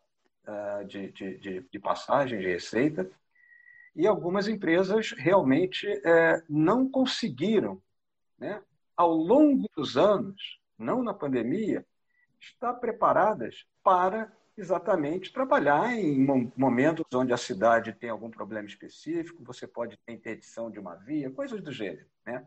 uh, 0.46 0.84
de, 0.84 1.12
de, 1.12 1.60
de, 1.70 1.78
passagens, 1.78 2.42
de 2.42 2.48
receita, 2.48 3.08
e 3.94 4.08
algumas 4.08 4.48
empresas 4.48 5.12
realmente 5.12 5.86
é, 6.04 6.42
não 6.48 6.90
conseguiram, 6.90 7.80
né, 8.36 8.60
ao 8.96 9.12
longo 9.12 9.68
dos 9.76 9.96
anos, 9.96 10.58
não 10.76 11.00
na 11.00 11.14
pandemia, 11.14 11.86
estar 12.40 12.74
preparadas 12.74 13.64
para 13.84 14.32
exatamente 14.56 15.32
trabalhar 15.32 15.96
em 15.96 16.26
momentos 16.56 17.04
onde 17.14 17.32
a 17.32 17.36
cidade 17.36 17.92
tem 17.92 18.10
algum 18.10 18.30
problema 18.30 18.66
específico, 18.66 19.44
você 19.44 19.66
pode 19.66 19.96
ter 19.98 20.12
interdição 20.12 20.70
de 20.70 20.78
uma 20.78 20.96
via, 20.96 21.30
coisas 21.30 21.60
do 21.60 21.72
gênero. 21.72 22.06
Né? 22.26 22.44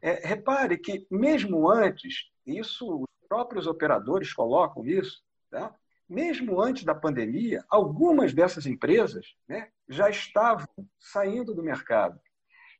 É, 0.00 0.26
repare 0.26 0.78
que, 0.78 1.06
mesmo 1.10 1.68
antes, 1.68 2.30
isso 2.46 3.02
os 3.02 3.28
próprios 3.28 3.66
operadores 3.66 4.32
colocam 4.32 4.86
isso, 4.86 5.22
tá? 5.50 5.74
mesmo 6.08 6.60
antes 6.60 6.84
da 6.84 6.94
pandemia, 6.94 7.64
algumas 7.68 8.32
dessas 8.32 8.64
empresas 8.64 9.34
né, 9.46 9.68
já 9.88 10.08
estavam 10.08 10.66
saindo 10.98 11.54
do 11.54 11.62
mercado. 11.62 12.18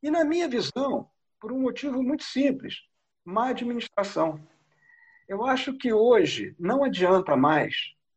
E, 0.03 0.11
na 0.11 0.25
minha 0.25 0.49
visão, 0.49 1.11
por 1.41 1.53
um 1.53 1.61
motivo 1.61 2.03
muito 2.03 2.25
simples: 2.25 2.83
má 3.25 3.49
administração. 3.49 4.41
Eu 5.29 5.45
acho 5.45 5.77
que 5.77 5.93
hoje 5.93 6.55
não 6.59 6.83
adianta 6.83 7.37
mais 7.37 7.75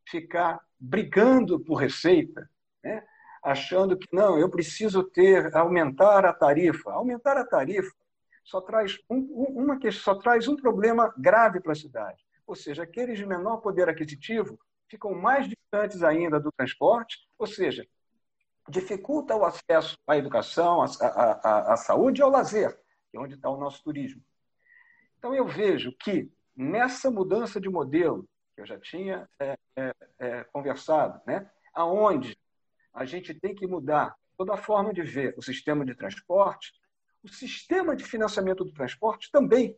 ficar 0.07 0.61
brigando 0.79 1.59
por 1.59 1.75
receita, 1.75 2.49
né? 2.83 3.03
achando 3.43 3.97
que 3.97 4.07
não, 4.13 4.37
eu 4.37 4.49
preciso 4.49 5.03
ter 5.03 5.55
aumentar 5.55 6.25
a 6.25 6.31
tarifa. 6.31 6.91
Aumentar 6.91 7.37
a 7.37 7.45
tarifa 7.45 7.91
só 8.43 8.61
traz 8.61 8.99
um, 9.09 9.19
uma 9.19 9.79
só 9.91 10.15
traz 10.15 10.47
um 10.47 10.55
problema 10.55 11.13
grave 11.17 11.59
para 11.59 11.71
a 11.71 11.75
cidade. 11.75 12.23
Ou 12.45 12.55
seja, 12.55 12.83
aqueles 12.83 13.17
de 13.17 13.25
menor 13.25 13.57
poder 13.57 13.87
aquisitivo 13.87 14.59
ficam 14.89 15.13
mais 15.13 15.47
distantes 15.47 16.03
ainda 16.03 16.39
do 16.39 16.51
transporte, 16.51 17.17
ou 17.37 17.47
seja, 17.47 17.87
dificulta 18.69 19.35
o 19.35 19.45
acesso 19.45 19.97
à 20.05 20.17
educação, 20.17 20.81
à, 20.81 20.85
à, 20.99 21.73
à 21.73 21.77
saúde 21.77 22.19
e 22.19 22.23
ao 22.23 22.29
lazer, 22.29 22.77
que 23.09 23.17
é 23.17 23.19
onde 23.19 23.35
está 23.35 23.49
o 23.49 23.57
nosso 23.57 23.83
turismo. 23.83 24.21
Então, 25.17 25.33
eu 25.33 25.47
vejo 25.47 25.91
que 25.97 26.31
nessa 26.55 27.09
mudança 27.09 27.59
de 27.59 27.69
modelo, 27.69 28.27
que 28.55 28.61
eu 28.61 28.65
já 28.65 28.79
tinha 28.79 29.29
é, 29.39 29.57
é, 29.75 29.93
é, 30.19 30.43
conversado, 30.45 31.21
né, 31.25 31.49
aonde 31.73 32.37
a 32.93 33.05
gente 33.05 33.33
tem 33.33 33.55
que 33.55 33.65
mudar 33.65 34.15
toda 34.37 34.53
a 34.53 34.57
forma 34.57 34.93
de 34.93 35.03
ver 35.03 35.33
o 35.37 35.41
sistema 35.41 35.85
de 35.85 35.95
transporte, 35.95 36.73
o 37.23 37.29
sistema 37.29 37.95
de 37.95 38.03
financiamento 38.03 38.63
do 38.63 38.73
transporte 38.73 39.29
também. 39.31 39.77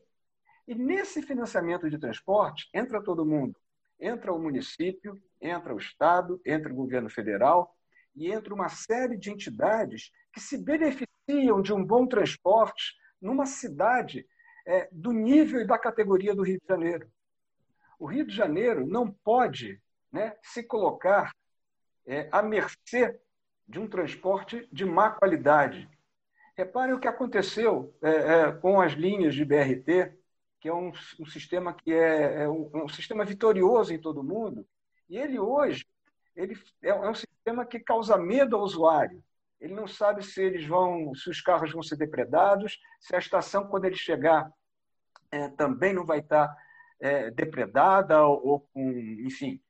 E 0.67 0.73
nesse 0.73 1.21
financiamento 1.21 1.89
de 1.89 1.97
transporte 1.97 2.69
entra 2.73 3.03
todo 3.03 3.25
mundo. 3.25 3.56
Entra 3.99 4.34
o 4.34 4.39
município, 4.39 5.21
entra 5.41 5.73
o 5.73 5.77
Estado, 5.77 6.41
entra 6.45 6.71
o 6.71 6.75
governo 6.75 7.10
federal 7.10 7.75
e 8.15 8.32
entra 8.32 8.53
uma 8.53 8.69
série 8.69 9.17
de 9.17 9.32
entidades 9.32 10.12
que 10.32 10.39
se 10.39 10.58
beneficiam 10.58 11.62
de 11.62 11.73
um 11.73 11.84
bom 11.84 12.08
transporte 12.08 12.93
numa 13.21 13.45
cidade 13.45 14.25
é, 14.65 14.88
do 14.91 15.12
nível 15.12 15.62
e 15.62 15.67
da 15.67 15.77
categoria 15.77 16.34
do 16.34 16.43
Rio 16.43 16.60
de 16.60 16.67
Janeiro. 16.67 17.10
O 17.99 18.06
Rio 18.06 18.25
de 18.25 18.36
Janeiro 18.36 18.86
não 18.86 19.12
pode 19.12 19.82
né, 20.12 20.36
se 20.41 20.63
colocar 20.63 21.32
é, 22.06 22.27
à 22.32 22.41
mercê 22.41 23.19
de 23.67 23.79
um 23.79 23.88
transporte 23.88 24.67
de 24.71 24.86
má 24.86 25.12
qualidade, 25.12 25.89
Reparem 26.56 26.94
o 26.94 27.00
que 27.00 27.08
aconteceu 27.08 27.96
é, 28.02 28.10
é, 28.10 28.52
com 28.52 28.80
as 28.80 28.94
linhas 28.94 29.34
de 29.34 29.44
BRT, 29.44 30.13
que 30.60 30.70
é 30.70 30.74
um, 30.74 30.92
um 31.20 31.26
sistema 31.26 31.74
que 31.74 31.92
é, 31.92 32.44
é 32.44 32.50
um, 32.50 32.70
um, 32.74 32.88
sistema 32.88 33.26
vitorioso 33.26 33.94
em 33.94 34.00
todo 34.00 34.22
o 34.22 34.24
mundo, 34.24 34.66
e 35.10 35.18
ele 35.18 35.39
hoje 35.39 35.86
ele 36.36 36.58
é, 36.82 36.89
é 36.89 37.10
um 37.10 37.16
sistema 37.16 37.66
que 37.66 37.80
causa 37.80 38.18
medo 38.18 38.56
ao 38.56 38.63
usuário. 38.63 39.24
Ele 39.60 39.74
não 39.74 39.88
sabe 39.88 40.24
se 40.24 40.42
eles 40.42 40.66
vão, 40.66 41.13
se 41.16 41.30
os 41.30 41.42
carros 41.42 41.72
vão 41.72 41.82
ser 41.82 41.96
depredados, 41.96 42.80
se 43.00 43.16
a 43.16 43.20
estação 43.20 43.68
quando 43.68 43.86
ele 43.86 43.96
chegar 43.96 44.52
é, 45.32 45.48
também 45.50 45.94
não 45.94 46.06
vai 46.06 46.20
estar 46.20 46.56
é, 47.00 47.32
depredada 47.32 48.24
ou, 48.24 48.48
ou 48.48 48.60
com, 48.60 48.92
enfim, 49.26 49.62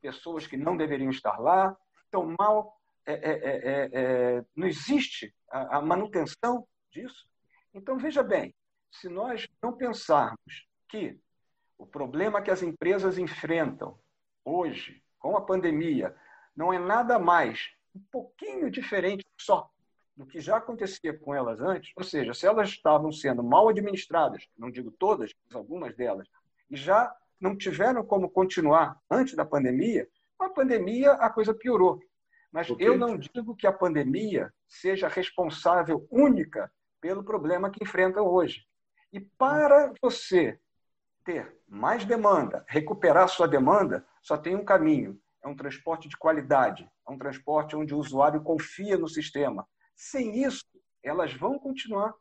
pessoas 0.00 0.46
que 0.46 0.56
não 0.56 0.76
deveriam 0.76 1.10
estar 1.10 1.38
lá. 1.38 1.76
Então, 2.08 2.34
mal 2.38 2.77
é 3.12 3.14
é, 3.14 3.56
é, 3.56 3.90
é, 3.92 4.44
não 4.54 4.66
existe 4.66 5.34
a, 5.50 5.78
a 5.78 5.82
manutenção 5.82 6.66
disso. 6.90 7.26
Então, 7.72 7.96
veja 7.96 8.22
bem, 8.22 8.54
se 8.90 9.08
nós 9.08 9.48
não 9.62 9.72
pensarmos 9.72 10.68
que 10.88 11.18
o 11.78 11.86
problema 11.86 12.42
que 12.42 12.50
as 12.50 12.62
empresas 12.62 13.16
enfrentam 13.16 13.98
hoje, 14.44 15.02
com 15.18 15.36
a 15.36 15.40
pandemia, 15.40 16.14
não 16.54 16.72
é 16.72 16.78
nada 16.78 17.18
mais, 17.18 17.70
um 17.94 18.00
pouquinho 18.10 18.70
diferente 18.70 19.24
só 19.38 19.70
do 20.16 20.26
que 20.26 20.40
já 20.40 20.56
acontecia 20.56 21.16
com 21.16 21.34
elas 21.34 21.60
antes, 21.60 21.92
ou 21.96 22.02
seja, 22.02 22.34
se 22.34 22.46
elas 22.46 22.68
estavam 22.68 23.12
sendo 23.12 23.42
mal 23.42 23.68
administradas, 23.68 24.46
não 24.56 24.70
digo 24.70 24.90
todas, 24.90 25.32
mas 25.46 25.54
algumas 25.54 25.94
delas, 25.96 26.28
e 26.68 26.76
já 26.76 27.14
não 27.40 27.56
tiveram 27.56 28.04
como 28.04 28.28
continuar 28.28 29.00
antes 29.08 29.34
da 29.34 29.44
pandemia, 29.44 30.08
com 30.36 30.44
a 30.44 30.50
pandemia 30.50 31.12
a 31.12 31.30
coisa 31.30 31.54
piorou. 31.54 32.00
Mas 32.52 32.70
okay. 32.70 32.88
eu 32.88 32.96
não 32.96 33.18
digo 33.18 33.54
que 33.54 33.66
a 33.66 33.72
pandemia 33.72 34.52
seja 34.66 35.08
responsável 35.08 36.06
única 36.10 36.72
pelo 37.00 37.22
problema 37.22 37.70
que 37.70 37.82
enfrentam 37.82 38.26
hoje. 38.26 38.66
E 39.12 39.20
para 39.20 39.92
você 40.02 40.58
ter 41.24 41.56
mais 41.66 42.04
demanda, 42.04 42.64
recuperar 42.68 43.28
sua 43.28 43.46
demanda, 43.46 44.06
só 44.22 44.36
tem 44.36 44.56
um 44.56 44.64
caminho: 44.64 45.20
é 45.42 45.48
um 45.48 45.56
transporte 45.56 46.08
de 46.08 46.16
qualidade, 46.16 46.90
é 47.06 47.10
um 47.10 47.18
transporte 47.18 47.76
onde 47.76 47.94
o 47.94 47.98
usuário 47.98 48.42
confia 48.42 48.96
no 48.96 49.08
sistema. 49.08 49.66
Sem 49.94 50.42
isso, 50.42 50.64
elas 51.02 51.32
vão 51.34 51.58
continuar 51.58 52.14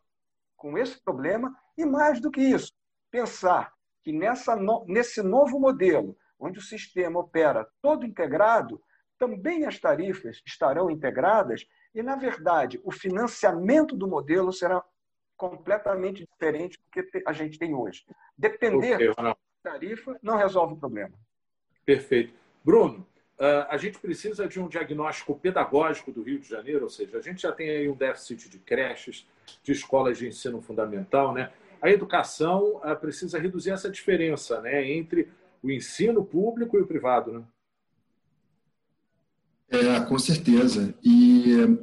com 0.55 0.77
esse 0.77 1.01
problema 1.01 1.55
e 1.77 1.85
mais 1.85 2.19
do 2.19 2.31
que 2.31 2.41
isso, 2.41 2.73
pensar 3.11 3.73
que 4.03 4.11
nessa 4.11 4.55
nesse 4.85 5.21
novo 5.21 5.59
modelo, 5.59 6.17
onde 6.39 6.59
o 6.59 6.63
sistema 6.63 7.19
opera 7.19 7.67
todo 7.81 8.05
integrado, 8.05 8.81
também 9.17 9.65
as 9.65 9.79
tarifas 9.79 10.41
estarão 10.45 10.89
integradas 10.89 11.65
e, 11.93 12.01
na 12.03 12.15
verdade, 12.15 12.79
o 12.83 12.91
financiamento 12.91 13.95
do 13.95 14.07
modelo 14.07 14.51
será 14.51 14.83
completamente 15.35 16.25
diferente 16.25 16.77
do 16.77 16.89
que 16.91 17.23
a 17.25 17.33
gente 17.33 17.59
tem 17.59 17.73
hoje. 17.73 18.05
Depender 18.37 19.13
da 19.15 19.35
tarifa 19.63 20.17
não 20.21 20.37
resolve 20.37 20.73
o 20.73 20.77
problema. 20.77 21.13
Perfeito. 21.85 22.33
Bruno, 22.63 23.05
ah, 23.39 23.67
a 23.69 23.77
gente 23.77 23.99
precisa 23.99 24.47
de 24.47 24.59
um 24.59 24.67
diagnóstico 24.67 25.37
pedagógico 25.37 26.11
do 26.11 26.23
Rio 26.23 26.39
de 26.39 26.49
Janeiro, 26.49 26.83
ou 26.83 26.89
seja, 26.89 27.17
a 27.17 27.21
gente 27.21 27.41
já 27.41 27.51
tem 27.51 27.69
aí 27.69 27.87
um 27.87 27.95
déficit 27.95 28.49
de 28.49 28.57
creches, 28.57 29.27
de 29.63 29.71
escolas 29.71 30.17
de 30.17 30.27
ensino 30.27 30.61
fundamental, 30.61 31.33
né? 31.33 31.51
A 31.79 31.89
educação 31.89 32.79
ah, 32.83 32.95
precisa 32.95 33.39
reduzir 33.39 33.71
essa 33.71 33.89
diferença, 33.89 34.59
né, 34.61 34.83
entre 34.91 35.29
o 35.61 35.69
ensino 35.69 36.25
público 36.25 36.77
e 36.77 36.81
o 36.81 36.87
privado, 36.87 37.31
né? 37.31 37.43
É, 39.69 39.99
com 40.01 40.17
certeza. 40.17 40.93
E, 41.03 41.77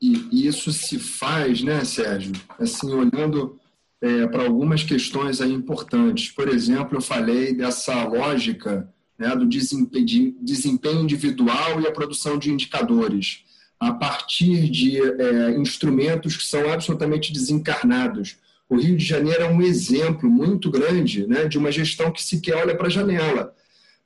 e 0.00 0.46
isso 0.46 0.72
se 0.72 0.98
faz, 0.98 1.62
né, 1.62 1.84
Sérgio? 1.84 2.32
Assim, 2.58 2.92
olhando 2.92 3.58
é, 4.00 4.26
para 4.26 4.44
algumas 4.44 4.82
questões 4.82 5.40
aí 5.40 5.52
importantes. 5.52 6.30
Por 6.30 6.48
exemplo, 6.48 6.96
eu 6.96 7.02
falei 7.02 7.54
dessa 7.54 8.04
lógica 8.04 8.88
né, 9.18 9.36
do 9.36 9.46
desempenho, 9.46 10.34
desempenho 10.40 11.02
individual 11.02 11.80
e 11.80 11.86
a 11.86 11.92
produção 11.92 12.38
de 12.38 12.50
indicadores 12.50 13.44
a 13.78 13.92
partir 13.92 14.68
de 14.68 15.00
é, 15.00 15.56
instrumentos 15.58 16.36
que 16.36 16.44
são 16.44 16.70
absolutamente 16.70 17.32
desencarnados. 17.32 18.36
O 18.68 18.76
Rio 18.76 18.96
de 18.96 19.04
Janeiro 19.04 19.42
é 19.42 19.48
um 19.50 19.62
exemplo 19.62 20.30
muito 20.30 20.70
grande 20.70 21.26
né, 21.26 21.46
de 21.46 21.58
uma 21.58 21.72
gestão 21.72 22.10
que 22.10 22.22
sequer 22.22 22.56
olha 22.56 22.76
para 22.76 22.88
a 22.88 22.90
janela 22.90 23.54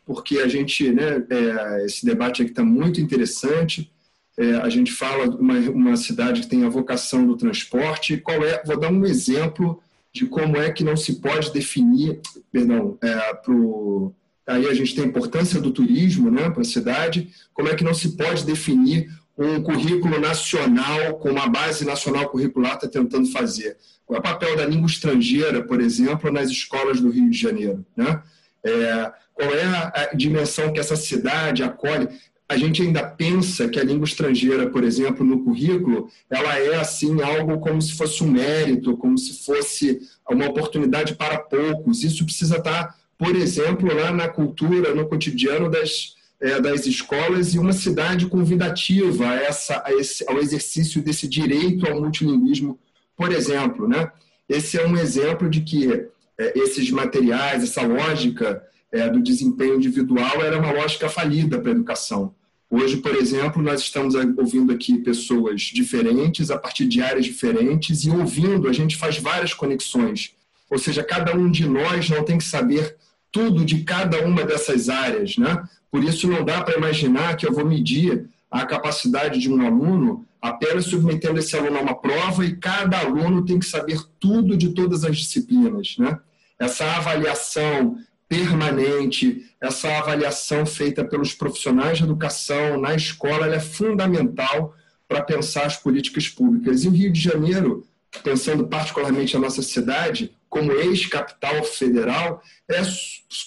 porque 0.05 0.39
a 0.39 0.49
gente, 0.49 0.91
né, 0.91 1.25
é, 1.31 1.87
esse 1.87 2.05
debate 2.05 2.43
aqui 2.43 2.51
está 2.51 2.65
muito 2.65 3.01
interessante. 3.01 3.91
É, 4.37 4.57
a 4.57 4.69
gente 4.69 4.93
fala 4.93 5.29
de 5.29 5.37
uma, 5.37 5.59
uma 5.71 5.97
cidade 5.97 6.43
que 6.43 6.49
tem 6.49 6.65
a 6.65 6.69
vocação 6.69 7.27
do 7.27 7.37
transporte. 7.37 8.19
Qual 8.19 8.45
é? 8.45 8.63
Vou 8.65 8.79
dar 8.79 8.91
um 8.91 9.05
exemplo 9.05 9.81
de 10.13 10.27
como 10.27 10.57
é 10.57 10.71
que 10.71 10.85
não 10.85 10.97
se 10.97 11.21
pode 11.21 11.53
definir, 11.53 12.21
perdão, 12.53 12.97
é, 13.03 13.35
pro, 13.35 14.13
aí 14.47 14.67
a 14.69 14.75
gente 14.75 14.95
tem 14.95 15.05
a 15.05 15.09
importância 15.09 15.61
do 15.61 15.73
turismo, 15.73 16.31
né, 16.31 16.51
para 16.51 16.63
a 16.63 16.65
cidade. 16.65 17.31
Como 17.53 17.69
é 17.69 17.75
que 17.75 17.85
não 17.85 17.95
se 17.95 18.17
pode 18.17 18.45
definir 18.45 19.09
um 19.37 19.61
currículo 19.63 20.21
nacional 20.21 21.19
com 21.19 21.31
uma 21.31 21.49
base 21.49 21.85
nacional 21.85 22.29
curricular 22.29 22.75
está 22.75 22.89
tentando 22.89 23.27
fazer? 23.31 23.77
Qual 24.07 24.17
é 24.17 24.21
o 24.21 24.23
papel 24.23 24.57
da 24.57 24.67
língua 24.67 24.87
estrangeira, 24.87 25.63
por 25.65 25.81
exemplo, 25.81 26.31
nas 26.31 26.51
escolas 26.51 27.01
do 27.01 27.11
Rio 27.11 27.31
de 27.31 27.39
Janeiro, 27.39 27.85
né? 27.97 28.23
É, 28.65 29.13
qual 29.35 29.51
é 29.51 29.65
a 29.65 30.15
dimensão 30.15 30.73
que 30.73 30.81
essa 30.81 30.97
cidade 30.97 31.63
acolhe. 31.63 32.09
A 32.49 32.57
gente 32.57 32.83
ainda 32.83 33.03
pensa 33.03 33.69
que 33.69 33.81
a 33.81 33.85
língua 33.85 34.05
estrangeira, 34.05 34.71
por 34.71 34.85
exemplo, 34.85 35.27
no 35.27 35.43
currículo, 35.43 36.09
ela 36.31 36.59
é 36.59 36.77
assim 36.77 37.21
algo 37.21 37.59
como 37.59 37.83
se 37.83 37.95
fosse 37.95 38.23
um 38.23 38.31
mérito, 38.31 38.97
como 38.97 39.19
se 39.19 39.45
fosse 39.45 40.01
uma 40.31 40.47
oportunidade 40.47 41.15
para 41.15 41.39
poucos. 41.39 42.05
Isso 42.05 42.25
precisa 42.25 42.59
estar, 42.59 42.97
por 43.19 43.35
exemplo, 43.35 43.93
lá 43.93 44.13
na 44.13 44.29
cultura, 44.29 44.95
no 44.95 45.09
cotidiano 45.09 45.71
das, 45.71 46.15
é, 46.41 46.61
das 46.61 46.87
escolas 46.87 47.55
e 47.55 47.59
uma 47.59 47.73
cidade 47.73 48.27
convidativa 48.27 49.31
a 49.31 49.35
essa, 49.35 49.83
a 49.85 49.93
esse, 49.95 50.25
ao 50.29 50.39
exercício 50.39 51.03
desse 51.03 51.27
direito 51.27 51.89
ao 51.89 52.01
multilinguismo, 52.01 52.79
por 53.17 53.33
exemplo. 53.33 53.89
Né? 53.89 54.13
Esse 54.49 54.79
é 54.79 54.87
um 54.87 54.97
exemplo 54.97 55.49
de 55.49 55.63
que 55.63 56.09
esses 56.39 56.91
materiais, 56.91 57.63
essa 57.63 57.83
lógica 57.83 58.63
é, 58.93 59.09
do 59.09 59.21
desempenho 59.21 59.77
individual 59.77 60.43
era 60.43 60.59
uma 60.59 60.73
lógica 60.73 61.09
falida 61.09 61.59
para 61.61 61.71
a 61.71 61.75
educação. 61.75 62.35
Hoje, 62.71 62.97
por 62.97 63.15
exemplo, 63.15 63.63
nós 63.63 63.81
estamos 63.81 64.15
ouvindo 64.37 64.73
aqui 64.73 64.99
pessoas 64.99 65.63
diferentes, 65.63 66.51
a 66.51 66.59
partir 66.59 66.87
de 66.87 67.01
áreas 67.01 67.25
diferentes, 67.25 68.05
e 68.05 68.11
ouvindo, 68.11 68.69
a 68.69 68.73
gente 68.73 68.97
faz 68.97 69.19
várias 69.19 69.55
conexões. 69.55 70.35
Ou 70.71 70.79
seja, 70.79 71.05
cada 71.05 71.37
um 71.37 71.51
de 71.51 71.69
nós 71.69 72.09
não 72.09 72.25
tem 72.25 72.39
que 72.39 72.45
saber 72.45 72.97
tudo 73.31 73.65
de 73.65 73.85
cada 73.85 74.25
uma 74.25 74.45
dessas 74.45 74.89
áreas. 74.89 75.37
Né? 75.37 75.63
Por 75.91 76.03
isso, 76.03 76.27
não 76.27 76.45
dá 76.45 76.63
para 76.63 76.77
imaginar 76.77 77.37
que 77.37 77.47
eu 77.47 77.53
vou 77.53 77.65
medir 77.65 78.29
a 78.51 78.65
capacidade 78.65 79.39
de 79.39 79.53
um 79.53 79.65
aluno 79.65 80.25
apenas 80.45 80.85
submetendo 80.85 81.39
esse 81.39 81.57
aluno 81.57 81.79
a 81.79 81.81
uma 81.81 81.95
prova 81.95 82.45
e 82.45 82.55
cada 82.55 82.99
aluno 82.99 83.47
tem 83.47 83.59
que 83.59 83.65
saber 83.65 83.99
tudo 84.21 84.59
de 84.59 84.75
todas 84.75 85.03
as 85.03 85.17
disciplinas. 85.17 85.97
Né? 85.99 86.19
Essa 86.59 86.85
avaliação 86.85 87.97
permanente, 88.29 89.51
essa 89.59 89.89
avaliação 89.97 90.67
feita 90.67 91.03
pelos 91.03 91.33
profissionais 91.33 91.97
de 91.97 92.05
educação 92.05 92.79
na 92.79 92.95
escola 92.95 93.47
é 93.55 93.59
fundamental 93.59 94.75
para 95.09 95.23
pensar 95.23 95.65
as 95.65 95.79
políticas 95.79 96.29
públicas. 96.29 96.85
E 96.85 96.89
o 96.89 96.91
Rio 96.91 97.11
de 97.11 97.21
Janeiro, 97.21 97.87
pensando 98.23 98.67
particularmente 98.67 99.35
a 99.35 99.41
nossa 99.41 99.63
cidade, 99.63 100.37
como 100.51 100.73
ex-capital 100.73 101.65
federal, 101.65 102.43
é 102.69 102.83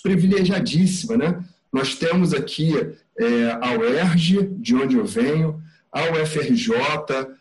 privilegiadíssima. 0.02 1.16
Né? 1.16 1.44
Nós 1.72 1.94
temos 1.94 2.34
aqui 2.34 2.74
é, 3.20 3.52
a 3.62 3.78
UERJ, 3.78 4.50
de 4.58 4.74
onde 4.74 4.98
eu 4.98 5.06
venho, 5.06 5.62
a 5.92 6.12
UFRJ, 6.12 6.74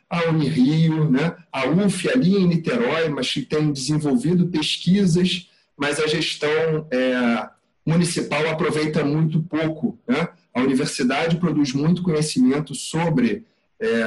a 0.08 0.28
Unirio, 0.28 1.10
né? 1.10 1.36
a 1.52 1.66
UF 1.66 2.08
ali 2.08 2.36
em 2.36 2.46
Niterói, 2.46 3.08
mas 3.08 3.32
que 3.32 3.42
tem 3.42 3.72
desenvolvido 3.72 4.46
pesquisas 4.46 5.48
mas 5.76 6.00
a 6.00 6.06
gestão 6.06 6.86
é, 6.90 7.48
municipal 7.84 8.48
aproveita 8.48 9.04
muito 9.04 9.42
pouco. 9.42 9.98
Né? 10.08 10.28
A 10.54 10.60
universidade 10.60 11.36
produz 11.36 11.72
muito 11.72 12.02
conhecimento 12.02 12.74
sobre 12.74 13.44
é, 13.78 14.02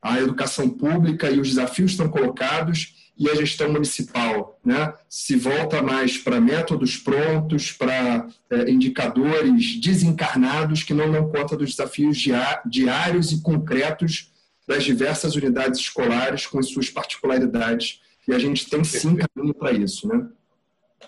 a 0.00 0.20
educação 0.20 0.70
pública 0.70 1.28
e 1.30 1.40
os 1.40 1.48
desafios 1.48 1.90
estão 1.90 2.08
colocados, 2.08 2.99
e 3.20 3.28
a 3.28 3.34
gestão 3.34 3.70
municipal 3.70 4.58
né, 4.64 4.94
se 5.06 5.36
volta 5.36 5.82
mais 5.82 6.16
para 6.16 6.40
métodos 6.40 6.96
prontos, 6.96 7.70
para 7.70 8.26
é, 8.48 8.70
indicadores 8.70 9.78
desencarnados 9.78 10.82
que 10.82 10.94
não 10.94 11.12
dão 11.12 11.30
conta 11.30 11.54
dos 11.54 11.72
desafios 11.72 12.16
diários 12.64 13.30
e 13.30 13.42
concretos 13.42 14.32
das 14.66 14.84
diversas 14.84 15.36
unidades 15.36 15.80
escolares 15.80 16.46
com 16.46 16.58
as 16.58 16.70
suas 16.70 16.88
particularidades. 16.88 18.00
E 18.26 18.32
a 18.32 18.38
gente 18.38 18.70
tem 18.70 18.82
sim 18.82 19.16
caminho 19.16 19.52
para 19.52 19.72
isso. 19.72 20.08
Né? 20.08 20.26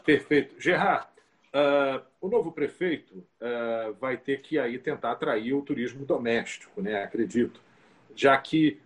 Perfeito. 0.05 0.55
Gerard, 0.61 1.07
uh, 1.55 2.03
o 2.21 2.29
novo 2.29 2.53
prefeito 2.53 3.25
uh, 3.41 3.95
vai 3.99 4.19
ter 4.19 4.43
que 4.43 4.59
aí 4.59 4.79
tentar 4.79 5.13
atrair 5.13 5.55
o 5.55 5.63
turismo 5.63 6.05
doméstico, 6.05 6.83
né? 6.83 7.03
acredito, 7.03 7.59
já 8.15 8.37
que 8.37 8.79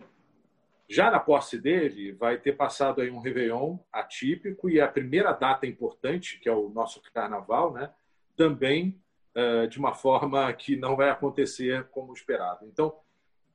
já 0.89 1.11
na 1.11 1.19
posse 1.19 1.59
dele 1.59 2.13
vai 2.13 2.37
ter 2.37 2.53
passado 2.53 3.01
aí 3.01 3.09
um 3.09 3.19
Réveillon 3.19 3.77
atípico 3.91 4.69
e 4.69 4.79
a 4.79 4.87
primeira 4.87 5.33
data 5.33 5.67
importante, 5.67 6.39
que 6.39 6.47
é 6.47 6.51
o 6.51 6.69
nosso 6.69 7.01
Carnaval, 7.13 7.73
né? 7.73 7.91
também 8.35 9.01
uh, 9.35 9.67
de 9.67 9.79
uma 9.79 9.93
forma 9.93 10.51
que 10.53 10.75
não 10.75 10.95
vai 10.95 11.09
acontecer 11.09 11.85
como 11.89 12.13
esperado. 12.13 12.65
Então, 12.65 12.93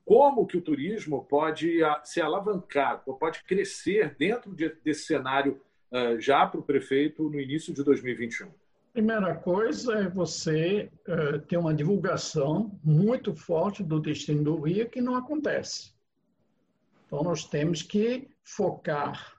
como 0.05 0.47
que 0.47 0.57
o 0.57 0.61
turismo 0.61 1.25
pode 1.25 1.79
se 2.05 2.21
alavancar, 2.21 3.05
pode 3.05 3.45
crescer 3.45 4.17
dentro 4.19 4.53
desse 4.53 5.05
cenário 5.05 5.63
eh, 5.93 6.19
já 6.19 6.47
para 6.47 6.59
o 6.59 6.63
prefeito 6.63 7.29
no 7.29 7.39
início 7.39 7.73
de 7.73 7.85
2021? 7.85 8.51
Primeira 8.93 9.35
coisa 9.37 9.95
é 9.99 10.09
você 10.09 10.91
uh, 11.07 11.39
ter 11.41 11.57
uma 11.57 11.73
divulgação 11.73 12.79
muito 12.83 13.35
forte 13.35 13.83
do 13.83 14.01
destino 14.01 14.43
do 14.43 14.61
Rio 14.61 14.89
que 14.89 15.01
não 15.01 15.17
acontece. 15.17 15.93
Então, 17.13 17.25
nós 17.25 17.45
temos 17.45 17.83
que 17.83 18.27
focar 18.43 19.35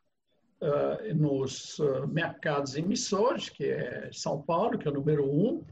uh, 0.61 1.15
nos 1.15 1.79
uh, 1.79 2.07
mercados 2.07 2.75
emissores, 2.75 3.49
que 3.49 3.65
é 3.65 4.11
São 4.13 4.39
Paulo, 4.43 4.77
que 4.77 4.87
é 4.87 4.91
o 4.91 4.93
número 4.93 5.25
um. 5.27 5.65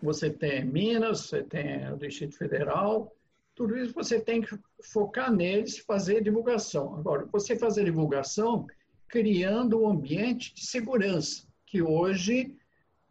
Você 0.00 0.30
tem 0.30 0.64
Minas, 0.64 1.22
você 1.22 1.42
tem 1.42 1.92
o 1.92 1.96
Distrito 1.96 2.38
Federal. 2.38 3.12
Tudo 3.52 3.76
isso 3.76 3.92
você 3.92 4.20
tem 4.20 4.42
que 4.42 4.56
focar 4.92 5.32
neles 5.32 5.78
fazer 5.78 6.22
divulgação. 6.22 6.94
Agora, 6.94 7.26
você 7.32 7.58
fazer 7.58 7.82
divulgação 7.82 8.64
criando 9.08 9.82
um 9.82 9.88
ambiente 9.88 10.54
de 10.54 10.64
segurança, 10.64 11.48
que 11.66 11.82
hoje 11.82 12.56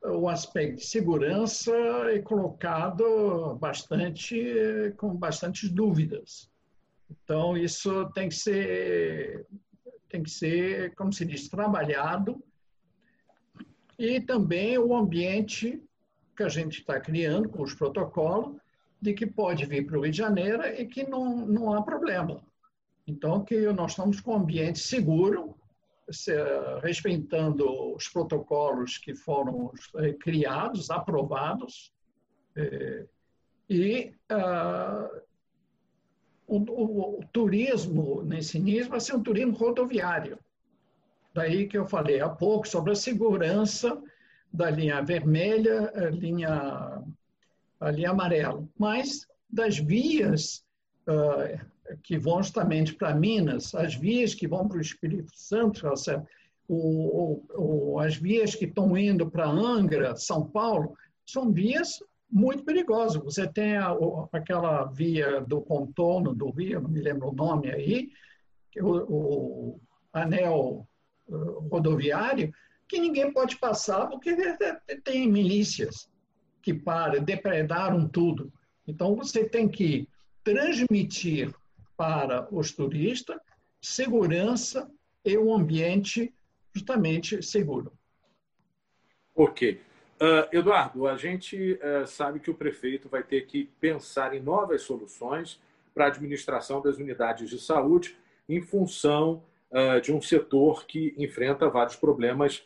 o 0.02 0.30
aspecto 0.30 0.78
de 0.78 0.86
segurança 0.86 1.76
é 2.10 2.20
colocado 2.20 3.58
bastante 3.60 4.94
com 4.96 5.14
bastantes 5.14 5.70
dúvidas. 5.70 6.53
Então 7.24 7.58
isso 7.58 8.10
tem 8.12 8.30
que 8.30 8.36
ser 8.36 9.46
tem 10.10 10.22
que 10.22 10.30
ser, 10.30 10.94
como 10.94 11.12
se 11.12 11.26
diz, 11.26 11.50
trabalhado 11.50 12.44
e 13.98 14.22
também 14.22 14.78
o 14.78 14.96
ambiente 14.96 15.82
que 16.38 16.44
a 16.44 16.50
gente 16.50 16.82
está 16.82 17.00
criando 17.00 17.50
com 17.50 17.64
os 17.64 17.74
protocolos 17.74 18.56
de 19.02 19.14
que 19.14 19.26
pode 19.26 19.66
vir 19.66 19.88
para 19.88 19.98
o 19.98 20.02
Rio 20.02 20.12
de 20.12 20.18
Janeiro 20.18 20.64
e 20.66 20.86
que 20.86 21.04
não, 21.04 21.46
não 21.48 21.74
há 21.74 21.82
problema. 21.82 22.44
Então, 23.08 23.44
que 23.44 23.60
nós 23.74 23.92
estamos 23.92 24.22
com 24.22 24.34
um 24.34 24.38
ambiente 24.38 24.80
seguro, 24.80 25.58
respeitando 26.82 27.96
os 27.96 28.08
protocolos 28.08 28.98
que 28.98 29.16
foram 29.16 29.72
eh, 29.98 30.14
criados, 30.14 30.90
aprovados, 30.90 31.92
eh, 32.56 33.06
e 33.70 34.14
uh, 34.32 35.22
o, 36.54 36.58
o, 36.58 37.20
o, 37.20 37.26
turismo 37.32 38.22
nesse 38.24 38.58
início 38.58 38.90
vai 38.90 39.00
ser 39.00 39.16
um 39.16 39.24
turismo 39.24 39.54
rodoviário. 39.54 40.38
Daí 41.34 41.68
que 41.68 41.78
eu 41.78 41.88
falei 41.88 42.22
há 42.22 42.30
pouco 42.30 42.68
sobre 42.68 42.92
a 42.92 42.96
segurança 42.96 44.00
da 44.52 44.70
linha 44.70 45.02
vermelha, 45.02 45.92
a 45.96 46.10
linha, 46.12 47.04
a 47.80 47.92
linha 47.92 48.12
amarela, 48.12 48.64
mas 48.78 49.28
das 49.50 49.80
vias 49.80 50.64
uh, 51.08 51.60
que 52.04 52.20
vão 52.20 52.44
justamente 52.44 52.94
para 52.94 53.16
Minas, 53.16 53.74
as 53.74 53.96
vias 53.96 54.36
que 54.36 54.48
vão 54.48 54.68
para 54.68 54.78
o 54.78 54.82
Espírito 54.82 55.32
Santo, 55.34 55.88
o, 56.68 57.42
o, 57.56 58.00
as 58.00 58.16
vias 58.16 58.54
que 58.54 58.66
estão 58.66 58.96
indo 58.96 59.30
para 59.30 59.50
Angra, 59.50 60.16
São 60.16 60.46
Paulo, 60.46 60.96
são 61.26 61.52
vias 61.52 62.00
muito 62.34 62.64
perigosas. 62.64 63.24
Você 63.24 63.48
tem 63.48 63.78
a, 63.78 63.96
aquela 64.32 64.86
via 64.86 65.40
do 65.42 65.62
contorno 65.62 66.34
do 66.34 66.50
rio, 66.50 66.82
não 66.82 66.90
me 66.90 67.00
lembro 67.00 67.30
o 67.30 67.36
nome 67.36 67.70
aí, 67.70 68.12
o, 68.78 68.90
o 68.90 69.82
anel 70.12 70.88
uh, 71.28 71.68
rodoviário, 71.70 72.52
que 72.88 73.00
ninguém 73.00 73.32
pode 73.32 73.58
passar 73.58 74.08
porque 74.08 74.36
tem 75.04 75.30
milícias 75.30 76.10
que 76.62 76.74
para, 76.74 77.20
depredaram 77.20 78.08
tudo. 78.08 78.52
Então, 78.88 79.16
você 79.16 79.48
tem 79.48 79.68
que 79.68 80.08
transmitir 80.44 81.54
para 81.96 82.48
os 82.52 82.72
turistas 82.72 83.38
segurança 83.80 84.90
e 85.24 85.38
um 85.38 85.54
ambiente 85.54 86.34
justamente 86.74 87.44
seguro. 87.44 87.94
Ok. 89.36 89.80
Uh, 90.22 90.56
Eduardo, 90.56 91.08
a 91.08 91.18
gente 91.18 91.74
uh, 91.74 92.08
sabe 92.08 92.40
que 92.40 92.50
o 92.50 92.54
prefeito 92.54 93.10
vai 93.10 93.24
ter 93.24 93.46
que 93.46 93.66
pensar 93.80 94.34
em 94.34 94.40
novas 94.40 94.84
soluções 94.84 95.60
para 95.94 96.06
a 96.06 96.08
administração 96.08 96.82
das 96.82 96.98
unidades 96.98 97.50
de 97.50 97.60
saúde 97.60 98.16
em 98.48 98.62
função 98.62 99.44
uh, 99.72 100.00
de 100.00 100.14
um 100.14 100.22
setor 100.22 100.86
que 100.86 101.14
enfrenta 101.18 101.70
vários 101.70 101.96
problemas 101.96 102.66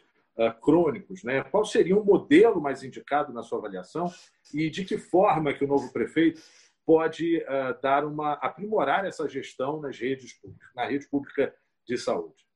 crônicos. 0.62 1.24
Né? 1.24 1.42
Qual 1.46 1.66
seria 1.66 1.98
o 1.98 2.06
modelo 2.06 2.62
mais 2.62 2.84
indicado 2.84 3.34
na 3.34 3.42
sua 3.42 3.58
avaliação 3.58 4.06
e 4.54 4.70
de 4.70 4.86
que 4.86 4.96
forma 4.96 5.52
que 5.52 5.66
o 5.66 5.68
novo 5.68 5.92
prefeito 5.92 6.40
pode 6.86 7.44
dar 7.82 8.06
uma 8.06 8.34
aprimorar 8.34 9.04
essa 9.04 9.28
gestão 9.28 9.82
nas 9.82 9.98
redes 9.98 10.34
públicas, 10.34 10.70
na 10.76 10.86
rede 10.86 11.08
pública 11.08 11.56
de 11.88 11.98
saúde? 11.98 12.47